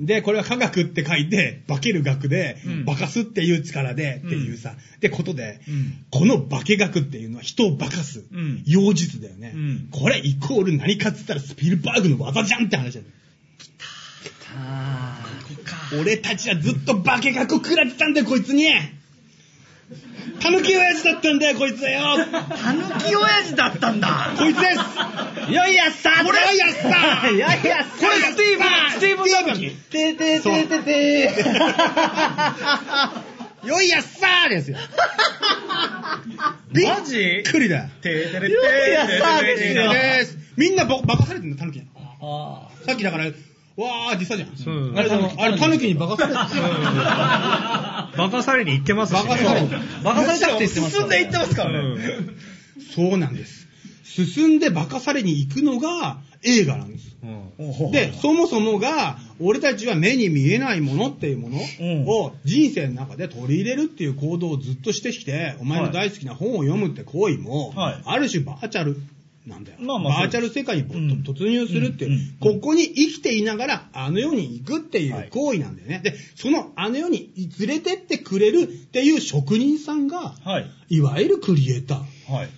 [0.00, 0.06] うん。
[0.06, 6.04] で、これは科学って書いて、化ける学でうん、化かすっていう力で、っていうさ、で、ことで、うん。
[6.10, 8.64] この化学っていうのは人を化かす、うん。
[8.66, 9.88] 妖術だよね、うん。
[9.90, 13.06] これイコール何かっつったらスピルバーグの技じゃんって話だよ。
[14.56, 15.24] あ
[16.00, 18.66] 俺たちはずっと化学を食らってたんだよ、こいつに
[20.48, 24.32] たぬき親父だったんだよ、こいつはよたぬき親父だったんだ。
[24.38, 26.72] こいつですーよいやっさーこれはやっ
[27.22, 31.28] たいやいやっさこれスティーブンスティーブン・ザビててててて
[33.66, 34.78] よいやっさーですよ。
[36.72, 37.90] マジびっくりだよ。
[38.00, 40.38] てーてれてーーですよです。
[40.56, 41.86] みんなば化かされてんの、タヌキに。
[42.22, 43.26] あさっきだから、
[43.82, 44.56] わーって言ってたじゃん。
[44.56, 46.38] そうあれ、あのあれ、タヌキに化かされて
[48.16, 52.00] バカされに行ってますし、化かされてーバカされたくて言ってます進んでいってますからね。
[52.94, 53.68] そうなんです。
[54.02, 57.16] 進んで化かされに行くのが映画なんです。
[57.22, 57.90] うん。
[57.90, 61.58] で、そもそもが、俺たちは目に見えないものっていうもの
[62.10, 68.02] を人生の中で取り入れるっていう行動をずっとしてきて、お前の大好きな本を読むって行為も、はい。
[68.04, 69.00] ある種バーチャル
[69.48, 69.78] なんだよ。
[69.80, 76.00] まあまあバーチャル世界に突入するっていう、うんうんここに生きていながらあの世に行くっていう行為なんだよね。
[76.02, 80.96] で、そのあの世に連れてってくれるっていう職人さんが、はい。
[80.96, 82.48] いわゆるクリエイター、はい。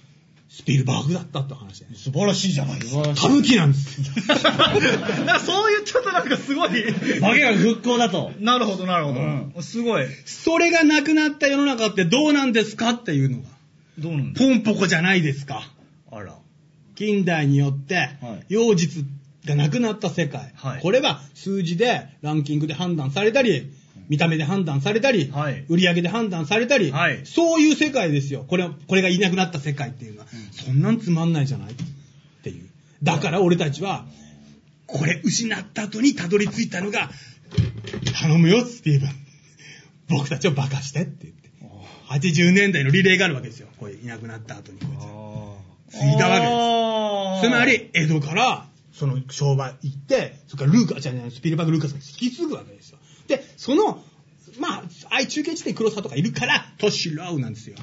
[0.51, 1.89] スピルバーグだったって話ね。
[1.95, 3.15] 素晴らしいじゃないですか。
[3.15, 4.01] タヌキなんです。
[4.29, 6.71] なんかそう言っちゃったなんかすごい。
[7.21, 8.33] 化けが復興だと。
[8.41, 9.15] なるほどなるほ
[9.55, 9.63] ど。
[9.63, 10.07] すごい。
[10.27, 13.49] それがなくなった世の中ってどうなんですかっていうのが、
[13.99, 15.63] どうなんだポンポコじゃないですか。
[16.11, 16.37] あら。
[17.01, 18.11] 近代によって、
[18.51, 19.07] 妖術
[19.47, 20.53] がなくなった世界。
[20.55, 23.73] はいこれは数字で、ランキングで判断されたり、
[24.11, 28.45] 見た目で判断されたり、はい売り上げで判断されたり、はいそういう世界ですよ。
[28.47, 31.75] これこれがいなくなった世界っていうのは、そんなんつまんないじゃないっ
[32.43, 32.69] ていう。
[33.03, 34.05] だから俺たちは、
[34.85, 37.11] これ失った後にたどり着いたのが、
[38.21, 39.11] 頼むよ、スティーブン。
[40.09, 41.41] 僕たちを化かしてって言って。
[42.11, 43.69] 80年代のリレーがあるわけですよ。
[43.79, 45.20] これいなくなった後にこいつ。
[45.91, 46.53] 継いだわけです。
[46.53, 52.99] わつま、り、江戸からその商売行って、それからルーカ、じゃない、スピルバーグ・ルーカスが引き継ぐわけですよ。
[53.29, 54.03] で、その、
[54.59, 57.77] まあ、ああいう中継地点黒沢とかいるから、トシロウなんですよ。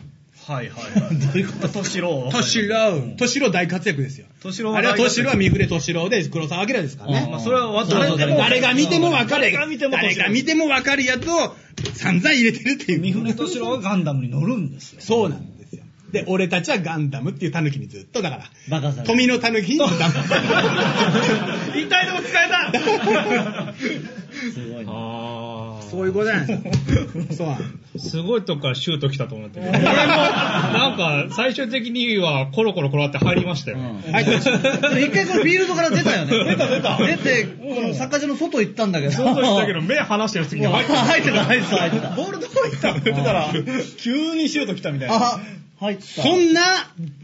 [0.47, 1.18] はいはいはい。
[1.20, 1.80] どういうこと？
[1.80, 3.16] トシロウトシロウ。
[3.18, 4.28] トシロウ大活躍ですよ。
[4.41, 7.28] 敏郎あれはトシロウは三船トシロウで黒沢明ですからね。
[7.30, 9.51] まあ、それは誰でも誰が見ても分かる。
[9.51, 11.53] 誰が見ても誰が見ても分かるやつを
[11.95, 13.01] 散々入れてるっていう。
[13.01, 15.01] 三船敏郎がガンダムに乗るんですよ。
[15.01, 15.57] そうなん
[16.12, 20.14] で俺たちはガンダムっていう狸にずっと、だから、バカされ富の狸にガンダム。
[21.76, 22.72] 一体でも使えた
[24.53, 24.91] すごいな。
[24.93, 27.36] あそういうことなんですよ。
[27.38, 29.60] そうなんですごいとこからシュート来たと思って。
[29.60, 33.78] 俺も、なんか、最終的にはコロコロ転がって入りましたよ。
[33.78, 36.43] うんはい、でも一回このフィールドから出たよね。
[36.43, 36.97] 出た出た。
[36.97, 39.12] 出て、このサッカー場の外行ったんだけど。
[39.12, 40.99] そうだけど、目離してる次に入ってた。
[40.99, 42.16] 入ってた、入ってた、入ってた。
[42.16, 43.49] ボールどこ行ったのって言ったら、
[43.97, 45.39] 急にシュート来たみたいな。
[45.99, 46.61] そんな、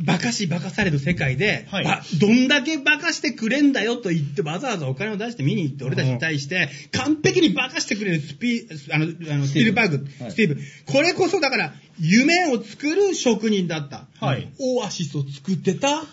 [0.05, 10.61] バカしバカされる世界で、はいあどんだけバカしてくれんだよと言って、わざわざお金を出して見に行って、俺たちに対して、完璧にバカしてくれるスピ、あの、あのスピルバーグ、はいスティーブ。
[10.85, 14.07] これこそだから、夢を作る職人だった。
[14.19, 16.05] はいオアシスを作ってた、ハ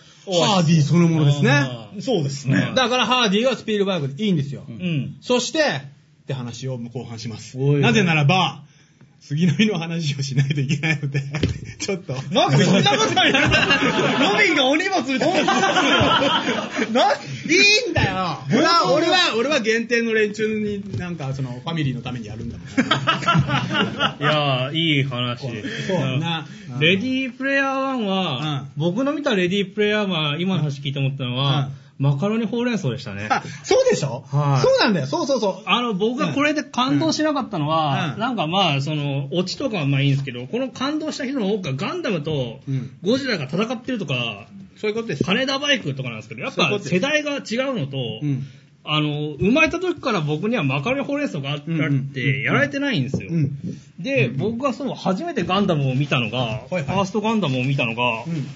[0.62, 1.50] ーディそのものですね。
[1.50, 2.72] あそうですね。
[2.74, 4.64] だからハーディはスピルバーグでいいんですよ。
[4.68, 5.16] うん。
[5.20, 5.62] そして、っ
[6.26, 7.58] て話を後半します。
[7.58, 8.62] なぜならば、
[9.20, 11.22] 杉の実の話をしないといけないので、
[11.78, 12.14] ちょっと。
[12.32, 13.38] なんかそんなことないロ
[14.42, 15.54] ビンが鬼もつみたいな。
[15.54, 17.54] ない
[17.86, 22.66] いんだよ俺は、俺は、俺は限定の連中になんかそのファミリーのためにやるんだもん。
[24.20, 25.40] いやー、いい話。
[25.86, 31.68] そうなうんレディープレイヤー1は、僕の見たレディープレイヤー1、今の話聞いて思ったのは、
[32.00, 33.28] マカロニほうれん草でしたね。
[33.30, 34.24] あ、そうでしょ？
[34.32, 35.06] はいそうなんだよ。
[35.06, 35.62] そうそうそう。
[35.66, 44.46] あの、僕がこれで感動しなかったのは、うんなんかまあ、その、オチとかはまあいいんですけど、この感動した人の多くがガンダムとうんゴジラが戦ってるとか、
[44.76, 45.24] そういうことです。
[45.24, 47.42] 羽田バイクとかなんですけど、やっぱ世代が違う
[47.78, 48.46] のと、うん。
[48.82, 53.28] あの、生まれた時から僕にはマカロニほうれん草があっうんうんて、やられてないんですよ。
[53.30, 53.50] うん。
[53.98, 58.46] で、僕がその初めてガンダムを見たのが、はいはいファーストガンダムを見たのが、うん。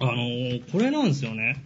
[0.00, 1.62] あのーこれなんですよね。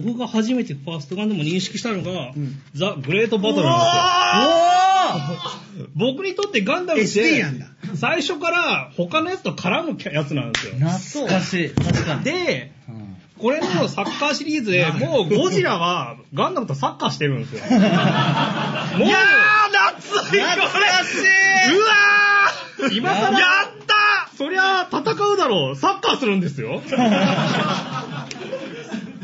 [0.00, 5.92] 僕が初めてファーストガンダムを認識したのが、んザ・グレート・バトルなんですよ。
[5.94, 10.74] 僕にとってガンダムってなんだ、最初から他のやつと絡むやつなんですよ。
[10.74, 11.70] 懐かしい。
[11.70, 12.24] 確かに。
[12.24, 13.02] で、うん
[13.42, 17.62] これのサッカーシリーズで、もうゴジラはガンダムとサッカーしてるんですよ。
[17.66, 25.76] もう、いやー、夏いこれ懐かしいうわー今更やったそりゃ戦うだろう。
[25.76, 26.82] サッカーするんですよ。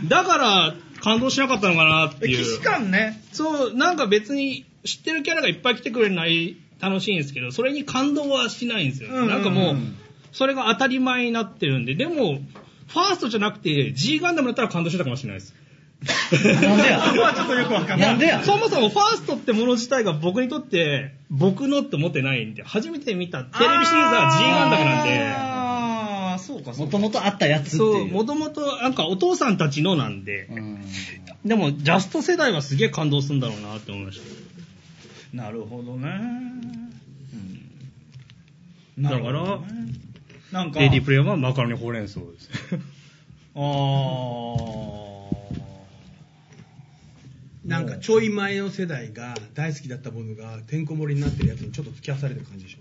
[0.08, 2.38] だから、感動しなかったのかなっていう。
[2.38, 3.22] 騎士官ね。
[3.32, 9.10] そう、なんか別に知ってるキャラがいっぱい来てくれるのはい楽しいんですけど、それに感動はしないんですよ。
[9.10, 9.76] うんうんうんなんかもう、
[10.32, 12.40] それが当たり前になってるんで、でも、
[12.88, 15.54] ファーストじゃなくて G ガンダムだったら感動してたかもしれないです。
[16.62, 17.00] なんでや？
[17.04, 18.08] そこはちょっとよくわかんない。
[18.08, 18.42] なんでや？
[18.44, 25.57] そもそもファーストってもの自体が僕にとって僕のって思ってないんで、初めて見たテレビシリーズは G ガンダムなんで、
[26.76, 28.12] もともとあったやつってそう、いう。
[28.12, 30.84] もともとなんかお父さんたちのなんで、うん
[31.44, 34.20] でもジャスト世代はすげえ感動するんだろうなって思いまし
[35.32, 35.36] た。
[35.36, 36.08] なるほどね。
[38.96, 39.02] うん。
[39.02, 39.60] だから
[40.50, 42.50] なんか、レディープレイヤーはマカロニほうれん草です。
[43.54, 45.08] あー。
[47.64, 52.78] なんかちょい前の世代が大好きだったものがてんこ盛りになってるやつにちょっと付き合わされてる感じでしょ。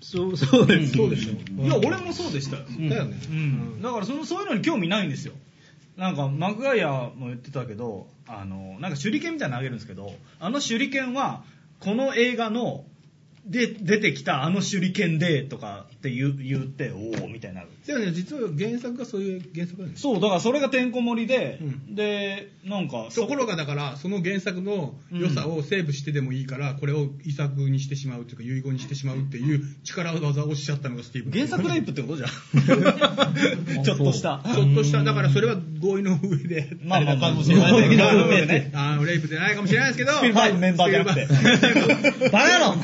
[0.00, 0.92] そう、そうです。
[0.92, 1.62] そうでしょ。
[1.62, 2.62] いや、俺もそうでしたよ。
[2.88, 3.18] だよね。
[3.28, 3.82] うん。
[3.82, 5.34] だからその、そういうのに興味ないんですよ。
[5.96, 11.44] なんか、マクガイアも言ってたけど、あの、なんか手裏剣みたいなのあげるんですけど、あの手裏剣は、
[11.80, 12.84] この映画の、
[13.46, 17.68] で、出てきたあの手裏剣で、とかって言う言って、おおみたいになる。
[17.86, 20.14] ね、実は原作がそういう原作なんですよ。
[20.14, 21.94] そう、だからそれがてんこ盛りで、うん。
[21.94, 31.32] で、なんか、ところがだから、その原作の良さをセーブしてでもいいから、これを遺作にしてしまうというか、遺言にしてしまうっていう力技をおっしゃったのがスティーブン。
[31.32, 32.30] 原作レイプってことじゃん。
[33.84, 34.42] ちょっとした。
[34.42, 37.96] ちょっとした、だからそれは合意の上で、まあまあかもしれないけ
[38.72, 42.74] あーレイプじゃないかもしれないですけど、スピルバーグメンバーじゃなくてバカ野郎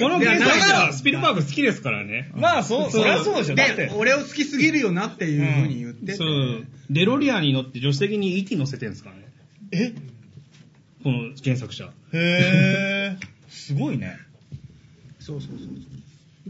[0.00, 2.30] この原作スピルバーグ好きですからね。
[2.34, 3.54] まあ、そう、そりゃそうでしょ。
[3.54, 6.66] だってで、、俺を好きすぎるよなっていうふうに言ってて、そう。
[6.90, 9.28] デロリアンに乗って助手席に ET 乗せてるんですからね。
[9.72, 9.94] え？
[11.02, 11.90] この原作者。
[12.12, 13.26] へー。
[13.48, 14.18] すごいね。
[15.20, 15.68] そうそうそうそう。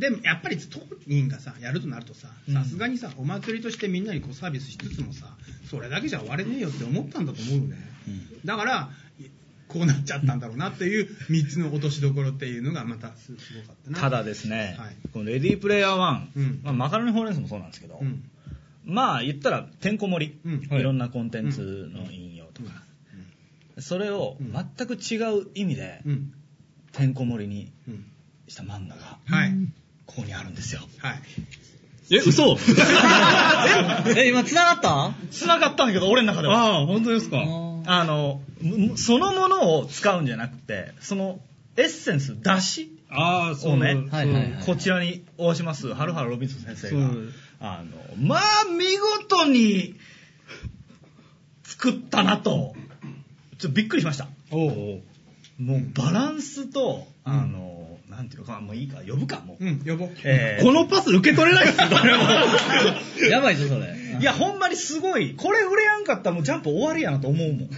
[0.00, 5.36] でもやっぱり当人がさ、やるとなるとさ、さすがにさ、お祭りとしてみんなにこうサービスしつつもさ、
[5.68, 7.76] それだけじゃ終われねえよって思ったんだと思うね。
[8.44, 8.90] だから、
[9.68, 13.98] こうなっちゃったんだろうなっていう3つの落としどころっていうのがまたすすごかったな。
[14.00, 18.24] ただですね、はいこのレディープレイヤー1、うんまあ、マカロニほうれん草もそうなんですけど、うん。
[18.84, 22.70] まあ言ったらてんこ盛り、うんい、ろんなコンテンツの引用とか、
[23.78, 26.32] それを全く違う意味でうん。
[26.92, 28.04] てんこ盛りにうん。
[28.48, 29.52] した漫画がはい。
[30.06, 31.22] ここにあるんですよはい。
[32.10, 32.56] え、嘘？
[34.16, 35.12] え、今繋がった？
[35.30, 37.36] 繋がったんだけど俺の中ではああ、本当ですか。
[37.90, 41.40] あのむそのものを使うんじゃなくてその
[41.76, 47.08] エッセンス出汁ああ、そうをね、はいはいはいこちらにおわします、ハルハルロビンソン先生が。
[47.08, 49.94] そう、あの、まあ、見事に
[51.64, 52.74] 作ったなと、
[53.58, 54.28] ちょっとびっくりしました。
[54.50, 55.02] おう。
[55.58, 57.77] もうバランスと、あの、
[58.10, 59.64] なんていうのかな、もういいか、呼ぶか、もう。
[59.64, 60.10] うん、呼ぼう。
[60.24, 62.24] えーこのパス受け取れないっすよ、誰も。
[63.30, 63.94] やばいぞ、それ。
[64.20, 67.58] いや、ほんまにすごい、これ売れやんかったらもうジャンプ終わりやなと思うもん。
[67.60, 67.68] も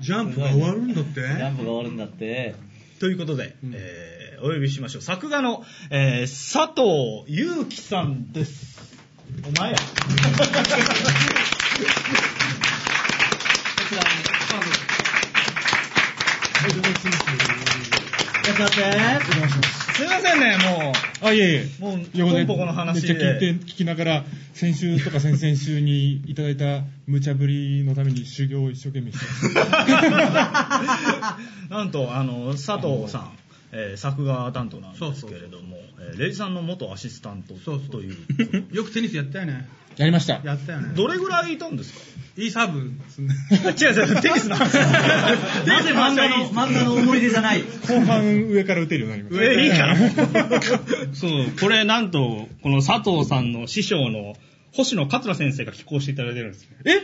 [0.00, 1.20] ジャンプが終わるんだって？
[1.20, 2.54] ジャンプが終わるんだって。
[3.00, 5.02] ということで、えーお呼びしましょう。
[5.02, 8.76] 作画の、えー佐藤祐樹さんです。
[9.46, 9.78] お前や。
[18.56, 19.86] いらっしゃって。
[19.96, 20.92] すいませんね、も
[21.22, 21.62] あ、いえいえ。
[21.78, 23.58] う、もう、横でポンポコの話めっちゃ聞いて、で。
[23.60, 29.24] 聞きながら、先週とか先々週にいただいた無茶ぶりのために修行を一生懸命して
[29.60, 29.70] ま
[31.68, 31.70] す。
[31.70, 33.32] なんと、あの、佐藤さん、
[33.72, 38.16] えー作画担当なんですけれども、えーレイジさんの元アシスタントそうそうという。
[38.72, 39.68] よくテニスやったよね。
[39.96, 40.40] やりました。
[40.44, 40.94] やったよね。
[40.94, 41.98] どれぐらいいたんですか
[42.38, 43.34] いいサーブすんね。
[43.50, 44.82] 違う違う、テニス なんですよ。
[44.82, 47.62] なぜ漫画の、漫画の思い出じゃない？
[47.88, 49.52] 後半上から打てるようになりました。
[49.52, 50.60] えいいから。
[51.14, 54.36] そう、これなんと、この佐藤さんの師匠の
[54.72, 56.68] 星野桂先生が寄稿していただいてるんですよ。
[56.84, 57.00] え？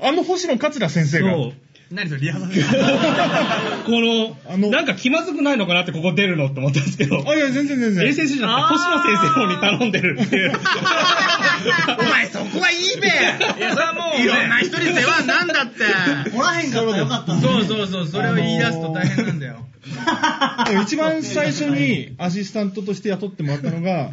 [0.00, 1.30] あの星野桂先生が？
[1.32, 1.52] そう。
[1.88, 3.84] 何それ、リハーサル？
[3.86, 8.06] この、あのなんか気まずくないのかなってここ出るのって思ったんですけど、あ、いや、全然全然。
[8.08, 10.52] 衛生士じゃなくて星野先生の方に頼んでるっていう。
[11.98, 15.84] お前そこはいいべいや、それはもう、いろんな人に世話になんだって。
[16.36, 19.66] おらへんからよかったそうそうそう、それを言い出すと大変なんだよ。
[20.82, 24.10] 一番最初にアシスタントとして雇ってもらったのが、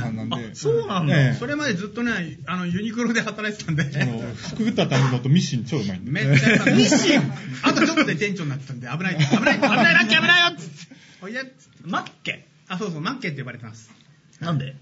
[0.00, 0.54] さんなんで。
[0.54, 1.16] そうなんだ。
[1.16, 3.82] ええそれまでずっとね、あの、ユニクロで働いてたんで。
[3.82, 6.10] あの、服たたむのとミシン超うまいんで。
[6.10, 7.32] めっちゃミシン？
[7.62, 10.94] あとちょっとで店長になってたんで、危ない、危ない、危ない、ラッキー危ないよっつって。
[11.22, 11.52] おいでっつって。
[11.84, 13.92] マッケあ、そうそう、マッケって呼ばれてます。
[14.40, 14.74] なんで？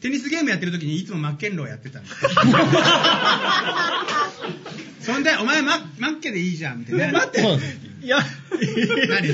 [0.00, 2.16] テニスゲームやってる時にいつもマッケンローやってたんです
[5.00, 7.12] そんで、お前ママッケでいいじゃんってね。
[7.12, 9.28] 待っていや、何？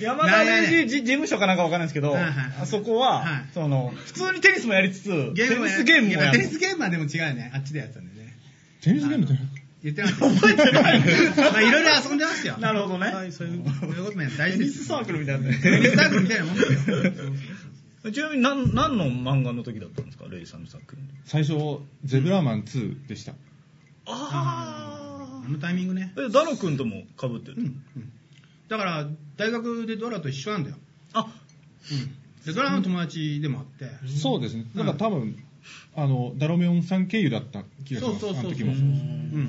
[0.00, 7.50] 山田何電子事務所かなんかわかんないですけど、あそこは、はいその、普通にテニスもやりつつ、ゲームテニスゲームもやるテニスゲームはでも違うよね。
[7.54, 8.34] あっちでやってたんでね。
[8.82, 9.34] テニスゲームって？
[9.82, 10.28] 言ってました。
[10.28, 11.00] 覚えてない。
[11.36, 12.56] まあいろいろ遊んでますよ。
[12.58, 14.78] なるほどねはいそういう、そういうことも大テニ事です。
[14.84, 16.28] スサークルみたいなテニスサークルね。
[16.28, 16.96] みたいなもんですよ。
[18.10, 21.08] ちなみに何何の漫画の時だったんですか、レイさんの作品。
[21.24, 23.34] 最初、ゼブラーマン2でした。
[24.06, 26.12] ああのタイミングね。
[26.16, 27.64] え、ダノ君とも被ってる、うん。
[27.96, 28.12] うん
[28.68, 30.76] だから、大学でドラと一緒なんだよ。
[31.12, 31.26] あ、
[31.90, 32.44] うん。
[32.46, 33.90] で、ドラの友達でもあって。
[34.08, 34.64] そうですね。
[34.74, 35.36] だから多分、
[35.94, 38.20] あの、ダロメオンさん経由だった気がします。
[38.20, 38.72] そうそうそうあの時も。
[38.72, 39.48] うん。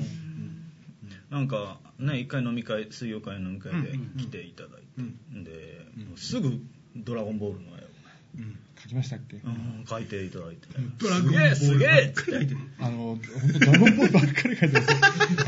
[1.30, 6.60] なんかね、一回飲み会、水曜会の飲み会でうん来ていただいて、うんで、もうすぐ
[6.98, 7.73] ドラゴンボールの
[8.38, 8.60] うん。
[8.82, 9.38] 書きましたっけ？
[9.38, 10.68] うん描いていただいて、
[10.98, 12.56] ドラゴンボールすげえすげえて。
[12.80, 13.22] あの、本
[13.54, 14.94] 当ドラゴンボールばっかり書いてます。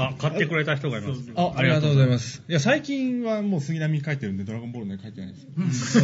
[0.01, 1.21] あ、買ってくれた人がいます。
[1.35, 2.43] あ、ありがとうございます。
[2.47, 5.39] いや、最近はもう杉並書いてるんで、ドラゴンボールの絵書いてないで
[5.71, 5.99] す。
[5.99, 6.03] そう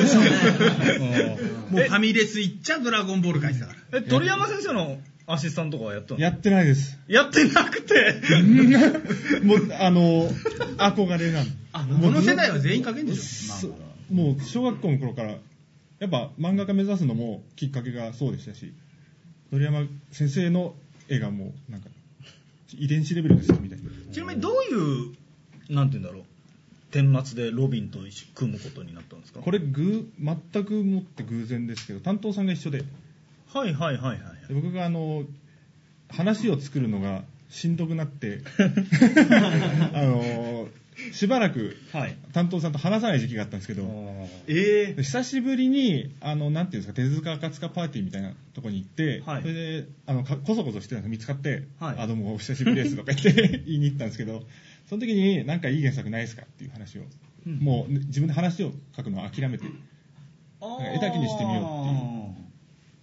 [0.00, 1.38] でしょうね。
[1.70, 3.98] もうファミレス行っちゃドラゴンボール書いてたから。
[3.98, 6.20] え、鳥山先生のアシスタントとかはやったの？
[6.20, 6.98] やってないです。
[7.08, 8.20] やってなくて。
[9.42, 10.28] もう、あの、
[10.78, 11.50] 憧れなの。
[11.72, 13.74] あ、この世代は全員書けんでしそ
[14.10, 15.34] もう、小学校の頃から、
[15.98, 18.72] やっぱ漫画家目指すのもきっかけがそうでしたし、
[19.50, 20.74] 鳥山先生の
[21.08, 21.88] 絵がもう、なんか、
[22.76, 23.84] 遺伝子レベルですよ、みたいな。
[24.12, 26.24] ちなみにどういう、なんて言うんだろう、
[26.92, 29.40] 顛末でロビンと一緒組むことになったんですか？
[29.40, 32.84] これ、ぐ全くもって偶然ですけど、担当さんが一緒で、
[33.52, 34.48] はいはいはいはい。
[34.48, 35.24] で僕があの、
[36.08, 38.40] 話を作るのがしんどくなって、
[39.94, 40.55] あの、
[41.12, 42.16] しばらくはい。
[42.32, 43.84] 担当さんと話さない時期があったんですけど、
[44.46, 54.44] えで久しぶりに、あの、なんていうんですか、手塚赤塚パーティーみたいなとこに行って、はいそれで、あの、かこそこそしてたんです見つかって、はいあ、どうもお久しぶりですとか言って 言いに行ったんですけど、
[54.88, 57.02] その時に、なんかいい原作ないですかっていう話を、
[57.46, 62.46] もうね自分で話を書くのを諦めて、ー絵だけにしてみようって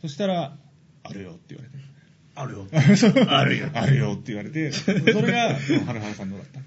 [0.01, 0.57] そしたら、
[1.03, 1.93] あるよって言われて。
[2.35, 2.67] あるよ。
[3.29, 3.69] あるよ。
[3.73, 6.59] あるよって言われて、それが、ハルハルさんのだった。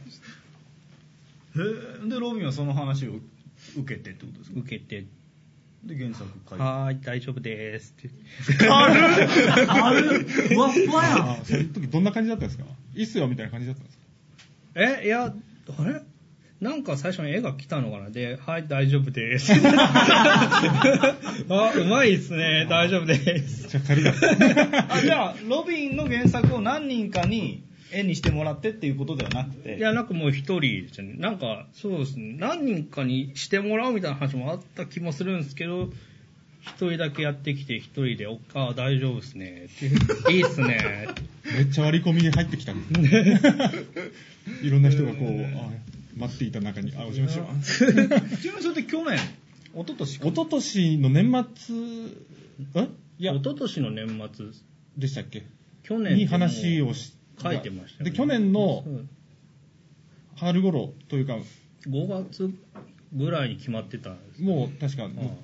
[2.09, 3.13] で、ロビンはその話を
[3.79, 4.61] 受けてってことですか？
[4.61, 5.05] 受けて。
[5.85, 8.03] で原作書いてはーい、大丈夫でーすっ
[8.59, 8.69] て。
[8.69, 8.89] あ
[9.93, 10.19] る？
[10.25, 11.31] ふわっふわやん。
[11.31, 12.65] あその時どんな感じだったんですか？
[12.95, 14.05] いいっすよみたいな感じだったんですか？
[15.03, 15.27] え、いや、
[15.79, 16.03] あれ？
[16.61, 18.11] なんか最初に絵が来たのかな？
[18.11, 19.53] で、はい、大丈夫です。
[21.49, 22.67] あ、うまいっすね。
[22.69, 23.69] 大丈夫です。
[23.69, 24.13] じゃあ仮だ。
[24.89, 27.63] あじゃあロビンの原作を何人かに
[27.93, 31.15] 絵にしてもらってっていうことではなくていや、なんかもう一人ですよね。
[31.19, 32.35] なんか、そうですね。
[32.39, 35.91] 何人かにしてもらうみたいな話もあった気もするんですけど、
[36.63, 39.67] 一人だけやってきて、一人で、おあ大丈夫ですね。
[39.67, 41.09] っていいっすね。
[41.57, 43.47] めっちゃ割り込みに入ってきたんです
[44.67, 45.71] いろんな人がこう、あ
[46.17, 47.87] 待っていた中に、あ、お邪魔します。
[48.43, 49.19] ちなみにそれって去年？
[49.75, 51.77] 一昨年か一昨年の年末、
[52.75, 52.89] え？
[53.19, 54.47] いや一、昨年の年末、
[54.97, 55.45] でしたっけ？
[55.83, 58.11] 去年に話をし書いてましたよね。
[58.11, 58.85] で、去年の
[60.37, 61.39] 春頃というか、
[61.89, 62.51] 5月
[63.13, 65.39] ぐらいに決まってたんですもう確か、も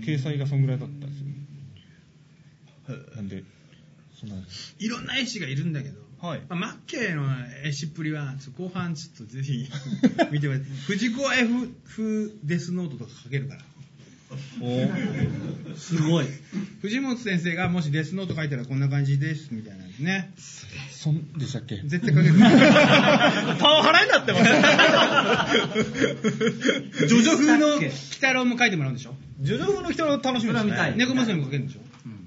[0.00, 1.32] う掲載がそんぐらいだったんですよね。
[3.16, 3.44] なんで、
[4.18, 4.36] そんな、
[4.78, 6.40] いろんな絵師がいるんだけど、はい。
[6.48, 7.24] まあ、マッケーの
[7.64, 9.68] 絵師っぷりは、ちょっと後半ちょっとぜひ
[10.30, 13.62] 見てもらって、藤子 F 風デスノートとか書けるから。
[15.76, 16.26] すごい。
[16.82, 20.32] 藤本先生がもしデスノート書いたらこんな感じですみたいなね。
[20.90, 21.80] そんでしたっけ？
[21.84, 22.34] 絶対書ける。
[22.38, 22.44] パ
[23.68, 24.44] ワハラになってます。
[27.08, 29.14] ジョジョ風の鬼太郎も書いてもらうんでしょ？
[29.40, 30.94] ジョジョ風の人の楽しみですね。
[30.96, 31.80] 猫娘も書けるんでしょ、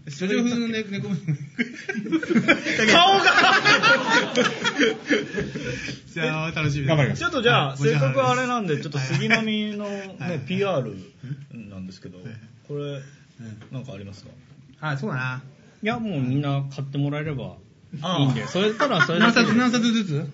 [0.07, 1.35] ジョジョ風のね猫娘
[2.91, 3.23] 顔が。
[6.13, 6.85] じゃあ楽しみ。
[6.85, 7.19] 頑張ります。
[7.19, 7.77] ちょっとじゃあ、はい。
[7.77, 9.07] せっかくあれなんで、ちょっとはい。
[9.07, 10.95] 杉並のはねい、PR
[11.51, 12.19] なんですけど、
[12.67, 13.01] これ、
[13.71, 14.29] なんかありますか？
[14.79, 15.41] あ、そうだな。
[15.81, 17.55] いや、もうみんな買ってもらえれば
[18.19, 19.53] いいんで、それたらそれだ何冊。
[19.55, 20.29] 何冊ずつ？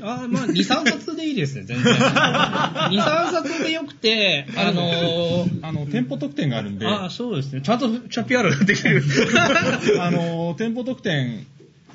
[0.00, 1.94] あまあ、2、3冊でいいですね、全然。
[1.96, 7.60] 2、3冊でよくて、あのー、 あの、店舗特典があるんで、あそうですね。
[7.62, 9.02] ちゃんと、ちゃんと PR ができてる。
[10.00, 11.46] あの、店舗特典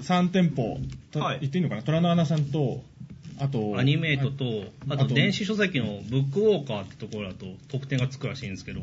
[0.02, 0.80] 3店舗、
[1.12, 1.82] とはい言っていいのかな？
[1.82, 2.84] 虎の穴さんと、
[3.40, 8.82] あと、アニメートと、あと電子書籍のブックウォーカーってところだと特典がつくらしいんですけど、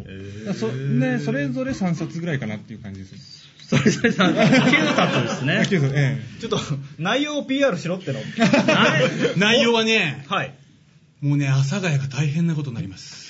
[0.55, 3.45] そね、それぞれ3冊ぐらいかなっていう感じです。
[3.69, 5.67] それぞれさ、9冊ですね。
[5.69, 6.59] 9冊えちょっと、
[6.99, 8.21] 内容を PR しろっての。
[9.37, 10.55] 内容はね、はい。
[11.21, 13.27] もうね、阿佐ヶ谷が大変なことになります。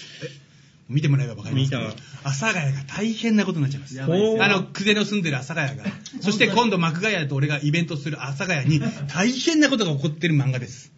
[0.88, 1.74] 見てもらえばわかります
[2.22, 3.94] 阿佐ヶ谷が大変なことになっちゃいます。
[3.94, 5.84] すよあの、久世の住んでる阿佐ヶ谷が。
[6.20, 10.92] そして今度、幕ヶ谷と俺がイベントする阿佐ヶ谷に 大変なことが起こってる漫画です。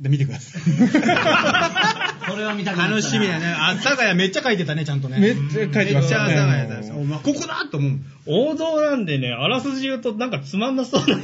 [0.00, 0.62] で、見てください。
[2.28, 3.46] これは見たくなったな楽しみだね。
[3.46, 5.18] 阿佐ヶ谷めっちゃ書いてたね、ちゃんとね。
[5.18, 6.92] めっちゃ書いてましめっちゃ阿た佐ヶ谷だね。
[6.92, 7.92] お前ここだと思う。
[8.26, 11.16] 王道なんでね、あらすじ言うとなんかつまんなそうな。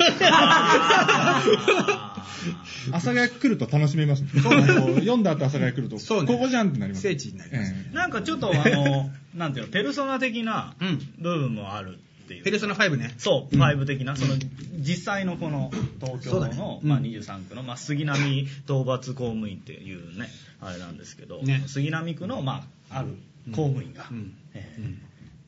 [2.92, 4.24] 阿佐ヶ谷来ると楽しめます。
[4.36, 7.02] あの読んだ後阿佐ヶ谷来ると、そうねここじゃんってなります。
[7.02, 7.74] 聖地になります。
[7.92, 11.98] えなんかちょっと、あの、なんていうの、ペルソナ的なうん部分もある
[12.30, 12.44] っていう。
[12.44, 13.12] ペルソナ5ね。
[13.18, 13.62] そう、うん。
[13.62, 14.36] 5的な、その、
[14.78, 15.70] 実際のこの
[16.00, 16.88] 東京の、うん。
[16.88, 20.28] まあ、23区の、まあ、杉並討伐公務員っていうね、
[20.60, 21.64] あれなんですけど、ね。
[21.66, 23.16] 杉並区の、まあ、ある
[23.46, 24.08] 公務員が、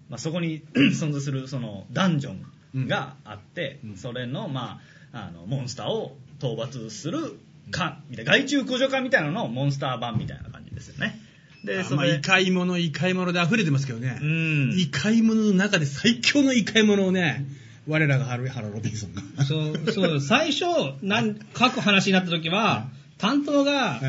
[0.09, 2.33] まあ、そこに 存在するそのダンジョ
[2.74, 3.97] ンがあって、うん。
[3.97, 4.80] それの,、ま
[5.12, 7.39] あ、あのモンスターを討伐する
[7.70, 11.20] かみたいな害虫駆除課みたいなののモンスター版みたいな感じですよね。
[11.65, 14.19] で、あまあ、異界物、異界物で溢れてますけどね。
[14.21, 14.75] うん。
[14.77, 17.45] 異界物の中で最強の異界物をね、
[17.89, 19.45] 我らがハルハロロビンソンが。
[19.45, 20.65] そう、そう、最初、
[21.03, 22.89] なん、書く話になった時は、
[23.19, 24.01] 担当が、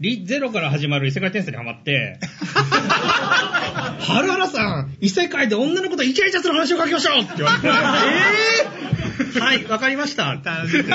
[0.00, 2.18] リゼロから始まる異世界転生にハマって、
[4.08, 10.34] ハルハラさん、異世界で女の子とイチャイチャする話を書きましょうって言われて、えー、はい、わかりました。
[10.34, 10.92] 楽しんで、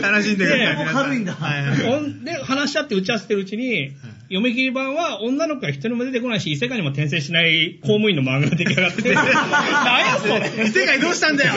[0.00, 0.44] 楽しんで。
[0.44, 0.76] ください。
[0.76, 2.24] もう軽いんだはい。
[2.24, 3.92] で、話し合って打ち合わせてるうちに、
[4.30, 11.54] 読み切り版は女の子が一人も出てこないし、異世界にも転生しない公務員の漫画が出来上がってて、 何やそれ異世界どうしたんだよ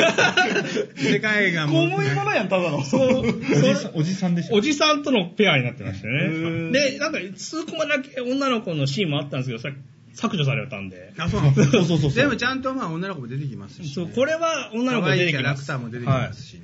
[0.97, 1.89] 異世界がもう。
[1.89, 2.83] 公務員ものやん、ただの。
[2.83, 3.23] そう、お
[3.61, 4.55] じさん、おじさんでした。
[4.55, 6.17] おじさんとのペアになってましたへね。
[6.17, 9.75] ーで、なんか、数コマだけ女の子のシーンもあったんですけど、それ
[10.15, 11.13] 削除されたんで。
[11.19, 13.87] あ、そうなそうそうそうそうでもちゃんとまあ女の子も出てきますし、ね。
[13.93, 15.37] そう、これは女の子出てきます。
[15.37, 16.61] キャラクターも出てきますしね。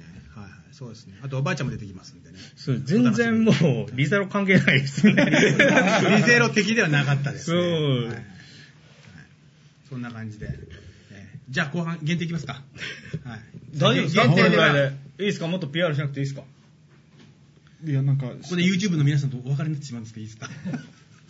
[0.79, 1.15] そうですね。
[1.21, 2.37] あとおばあちゃんも出てきますんでね。
[2.55, 5.13] そう全然もう、リゼロ関係ないですね。
[6.17, 7.61] リゼロ的ではなかったですね。
[7.61, 8.25] そうはいはい
[9.89, 10.47] そんな感じで。
[11.11, 12.61] えーじゃあ後半限定いきますか。
[13.23, 13.39] はい。
[13.75, 14.27] 大丈夫ですか？
[14.27, 14.91] 限定でで。
[15.19, 15.47] いいですか？
[15.47, 16.43] もっと PR しなくていいですか？
[17.83, 20.49] いや、なんか、ここで YouTube の皆さんとお別れになってしまうんですけどいいですか？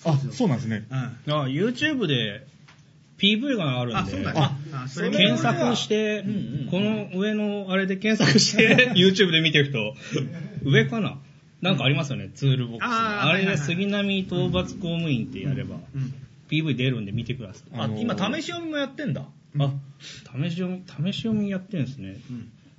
[0.04, 0.86] あ、そうなんですね。
[0.90, 0.98] うん。
[0.98, 1.14] あ
[1.48, 2.46] YouTube で
[3.20, 3.98] PV があるんで。
[4.00, 4.40] あ、そうだね。
[4.74, 6.34] あ、それ検索して、うんう
[6.66, 9.94] んこの上のあれで検索して、 YouTube で見てる人、
[10.64, 11.18] 上かな？
[11.62, 12.88] なんかありますよね、ツールボックス。
[12.90, 16.14] あれで杉並討伐公務員ってやれば、うん。
[16.50, 17.78] PV 出るんで見てください。
[17.78, 19.24] ああのー今試し読みもやってんだ
[19.60, 22.18] あ、試し読み、試し読みやってるんですね。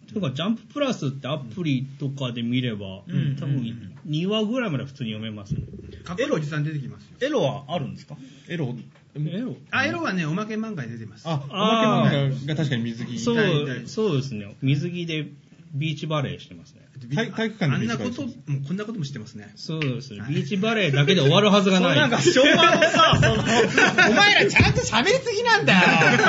[0.09, 3.62] というか、ジャンププラスってアプリとかで見れば、うん多分
[4.09, 5.62] 2話ぐらいまで普通に読めますね。
[6.05, 7.11] かっこいいおじさん出てきますよ。
[7.20, 8.16] エロはあるんですか？
[8.49, 8.74] エロ、
[9.15, 11.25] エロあ、エロはね、おまけ漫画に出てます。
[11.27, 13.19] あ、おまけ漫画が確かに水着。
[13.19, 14.57] そ痛い痛いう、そうですね。
[14.63, 15.27] 水着で
[15.73, 16.81] ビーチバレーしてますね。
[17.09, 19.53] 体体育館であんなこと、もうこんなことも知ってますね。
[19.57, 20.25] そうですね。
[20.29, 21.97] ビーチバレーだけで終わるはずがない。
[21.97, 25.81] なんか昭和のさそのお前らちゃんと喋りすぎなんだよ。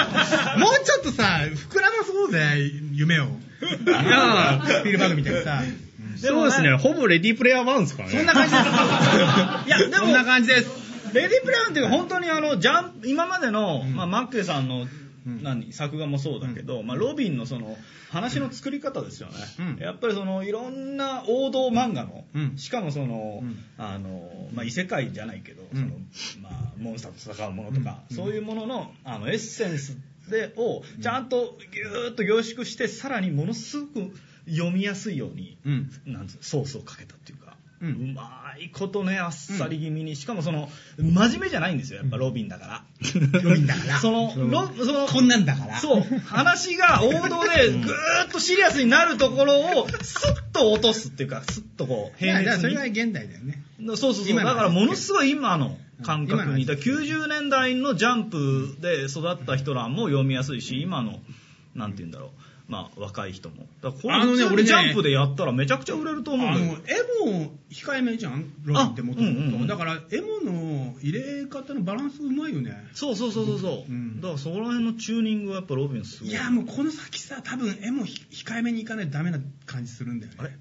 [0.59, 3.25] もうちょっとさ、膨らまそうぜ、夢を。
[3.25, 3.27] い
[3.89, 5.63] やスピルバーグみたいにさ。
[6.17, 6.75] そうですね。
[6.75, 8.17] ほぼレディープレイヤー1ですからね。
[8.17, 8.67] そんな感じです。
[9.67, 10.80] いやでもそんな感じです。
[11.13, 15.43] レディープレイヤーっていうか本当にあのジャンプ今までの、まあ、マッケさんの、ん。
[15.43, 17.77] 何作画もそうだけど、まあ、ロビンのその
[18.09, 19.77] 話の作り方ですよね、うん。
[19.77, 22.57] やっぱりそのいろんな王道漫画の、うん。
[22.57, 23.63] しかもその、うん。
[23.77, 25.79] あのまあ、異世界じゃないけど、うん。
[25.79, 29.97] そのまあ、モンスターと戦うものとか、そういうもののあのエッセンス
[30.29, 34.13] でをちゃんとぎゅーっと凝縮してさらにものすごく
[34.47, 35.91] 読みやすいように、うん。
[36.05, 37.40] なんソースをかけたっていうか、
[37.81, 41.99] ううんまいことねあっさり気味に、しかもその真面目じゃないんですよ。
[42.01, 42.83] やっぱロビンだから、
[43.41, 43.99] ロビンだから。
[43.99, 45.79] そのロそのこんなんだから。
[45.79, 46.19] そう。
[46.25, 53.63] 話が王道で ぐーっとシリアスになるところをスッと落とすっていうかスッとこう平熱それがに現代だよね。
[53.79, 54.35] そうそうそう。
[54.35, 61.19] だからものすごい今の感覚に今のだから90年代のジャンプで育った人らも読みやすいし今の
[61.73, 66.77] なんて言うんだろうまあ若い人もだからこのね俺ねジャンプでやったらめちゃくちゃ売れると思うんあのエ
[67.25, 68.53] モ控えめじゃん？
[68.63, 69.67] ロビンってもとあうんうんうんもと。
[69.67, 72.75] だから、エモの入れ方のバランスうまいよね。
[72.93, 80.37] そうそうそうそうそう、うんだからそこら辺のチューニングはやっぱロビンすごいいや、もうこの先さ、多分エモひ控えめにいかないとダメな感じするんだよね。
[80.39, 80.51] あれ？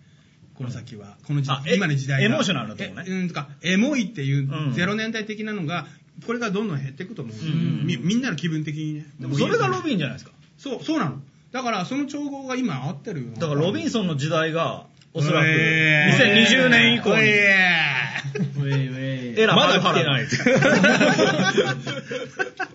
[0.55, 1.17] この先は。
[1.27, 5.87] この時あえ今の時代がエモーショナルなとこねえうん、とか、エモいっていううんゼロ年代的なのが、
[6.27, 7.37] これがどんどん減っていくと思う。
[7.37, 9.07] んみみんなの気分的にね。
[9.19, 11.21] でもそれがロビンじゃないですかそう、そうなの。
[11.53, 13.29] だから、その調合が今合ってるよ。
[13.37, 16.47] だからロビンソンの時代がおそらくえー。
[16.57, 17.23] 2020年以降に。
[17.23, 17.91] え
[18.35, 20.27] ウェイウェイエラまだ来てない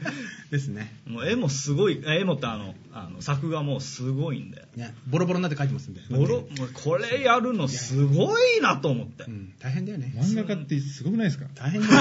[0.52, 0.68] です。
[0.68, 0.94] ね。
[1.08, 6.02] もう絵もすごい絵もってあのあの作画もすごいんでね、ボロボロになって書いてますんで。
[6.10, 10.14] ボロもうこれやるのすごいなと思ってうん、大変だよね。
[10.18, 11.46] 漫画家ってすごくないですか？
[11.56, 11.94] 大変だよ。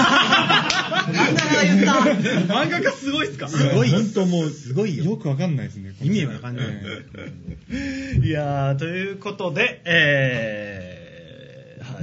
[2.47, 5.93] 漫画家すごいっすかすごいよ本当もう、すごいよよくわかんないですね。
[6.01, 6.67] 意味わかんない
[7.69, 10.94] えいやーということで、えーはい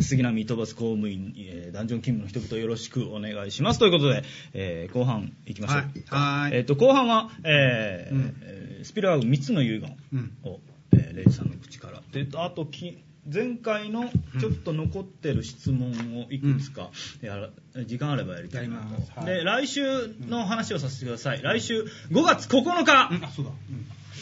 [0.00, 3.78] 杉並飛ばす公務員、えーダンジョン勤務の人々よろしくお願いします。
[3.78, 4.22] ということで、
[4.54, 5.76] えー後半いきましょう。
[5.76, 6.50] はいはい。
[6.54, 8.36] えー、と後半は、えーうん。
[8.42, 10.32] えースピルバーグ3つの遺言うん。
[10.44, 10.60] を、
[10.92, 12.02] えーレイジさんの口から。
[12.12, 12.98] であとき
[13.32, 14.10] 前回の
[14.40, 16.90] ちょっと残ってる質問をいくつか
[17.20, 17.50] やら、
[17.84, 19.26] 時間あればやりたいなと、はい。
[19.26, 19.84] で来週
[20.28, 21.42] の話をさせてください。
[21.42, 23.24] 来週5月9日、うん。
[23.24, 23.52] あ、そうだ。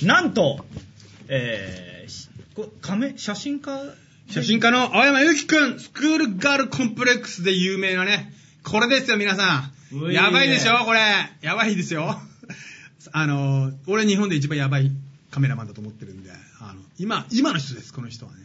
[0.03, 0.07] うん。
[0.07, 0.65] なんと、
[1.29, 3.81] えーしこ亀写真家
[4.31, 8.33] 写真家の青山由紀くん、スクールガールコンプレックスで有名なね、
[8.63, 10.13] これですよ、皆さん。
[10.13, 11.01] やばいでしょ、これ。
[11.43, 12.21] やばいですよ。
[13.13, 14.93] あの、俺日本で一番やばい
[15.33, 16.31] カメラマンだと思ってるんで、
[16.61, 18.39] あの、今、今の人です、この人はね。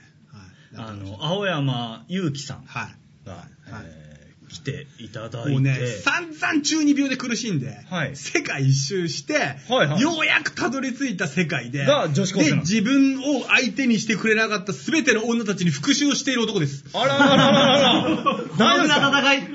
[0.74, 0.90] はい。
[0.90, 3.28] あの青山祐希さんはい。
[3.28, 3.48] が、はい
[3.86, 4.05] えー
[4.50, 5.50] 来ていただいて。
[5.52, 8.16] もうね、散々中二病で苦しんで、はい。
[8.16, 9.34] 世界一周して、
[9.70, 10.02] はいはい。
[10.02, 16.86] ようやくたどり着いた世界で、が女子高生なんで、自分を相手にしてくれなかった全ての女たちに復讐をしている男です。
[16.94, 17.48] あららららら。
[17.48, 19.55] ら大丈夫ですか戦い？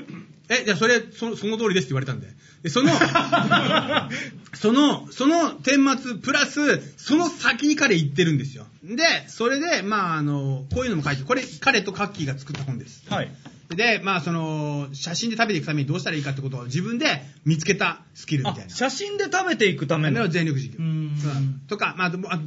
[0.51, 2.27] え、じゃあそれ、そその通りですって言われたんで。
[2.61, 2.91] で、その、
[4.53, 8.67] その、その顛末、プラス、その先に彼行ってるんですよ。
[8.83, 13.03] で、それで、まあ、あの、こういうのも書いて、これ、彼とカッキーが作った本です。
[13.09, 13.31] はい
[13.73, 18.69] で、まあ、その、写真で食べていくためにどうしたらいいかってことを自分で見つけたスキルみあたいな。
[18.69, 20.83] 写真で食べていくためのの全力授業。
[20.83, 22.41] うんうんとか、まあ、あ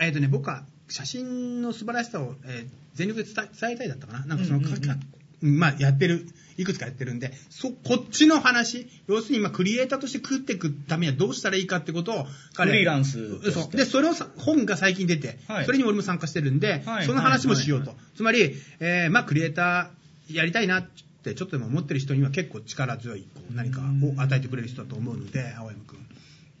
[0.00, 4.26] えっ、とね、僕は写真の素晴らしさを、えー全力で伝えたいだったかな。
[4.26, 4.96] なんかその、うんうんうんか
[5.42, 6.26] うんまあ、やってる、
[6.60, 13.76] いくつかやってるんで、そ、こっちの話、要するに今、クリエイターとして食っていくためにはどうしたらいいかってことを、彼フリーランスそう。
[13.76, 17.90] で、それをさ本が最近出て、はいそれに俺も参加してるんで、はいその話もしようと。
[17.90, 20.88] はいつまり、えーまあ、クリエイターやりたいなっ
[21.22, 26.06] て、ちょっとでも思ってる人には結構力強い、こう何かを与えてくれる人だと思うので、青山くん。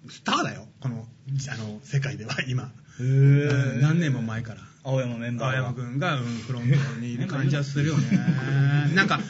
[0.08, 1.06] スターだよ、この、
[1.50, 2.72] あの、世界では今。
[2.98, 4.69] うん何年も前から。
[4.82, 8.18] 青山メンバ青ーが山くんが、うん、フロントにいる感じはするよね。
[8.94, 9.20] なんか、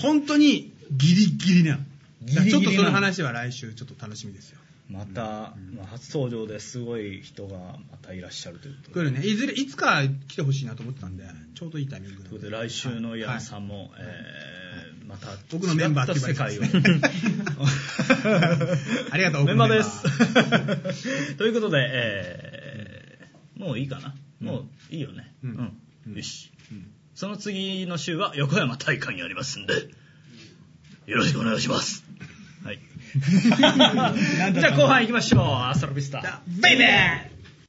[0.00, 1.78] 本当にギリギリな。
[2.26, 4.58] ちょっとその話は来週ちょっと楽しみですよ。
[4.88, 5.22] また、
[5.74, 7.56] まあ初登場ですごい人が
[7.90, 11.24] またいらっしゃるということでこれね、いずれ、いつか来てほしいなと思ってたんで、
[11.54, 14.60] ちょうどいいタイミングなということで来週のはい矢野さんも、えー
[15.10, 16.62] また僕のメンバー違った世界を。
[19.10, 21.34] ありがとうメンバーです。
[21.34, 24.14] ということで、えー、もういいかな。
[24.40, 25.32] もういいよね。
[25.44, 26.16] ううんん。
[26.16, 26.50] よし。
[27.14, 29.74] その次の週は横山大会にありますんで、
[31.06, 32.04] よろしくお願いします。
[32.64, 32.78] はい。
[34.54, 35.42] じゃあ後半行きましょう。
[35.42, 36.42] アストロビスタ。
[36.46, 37.39] ベイベー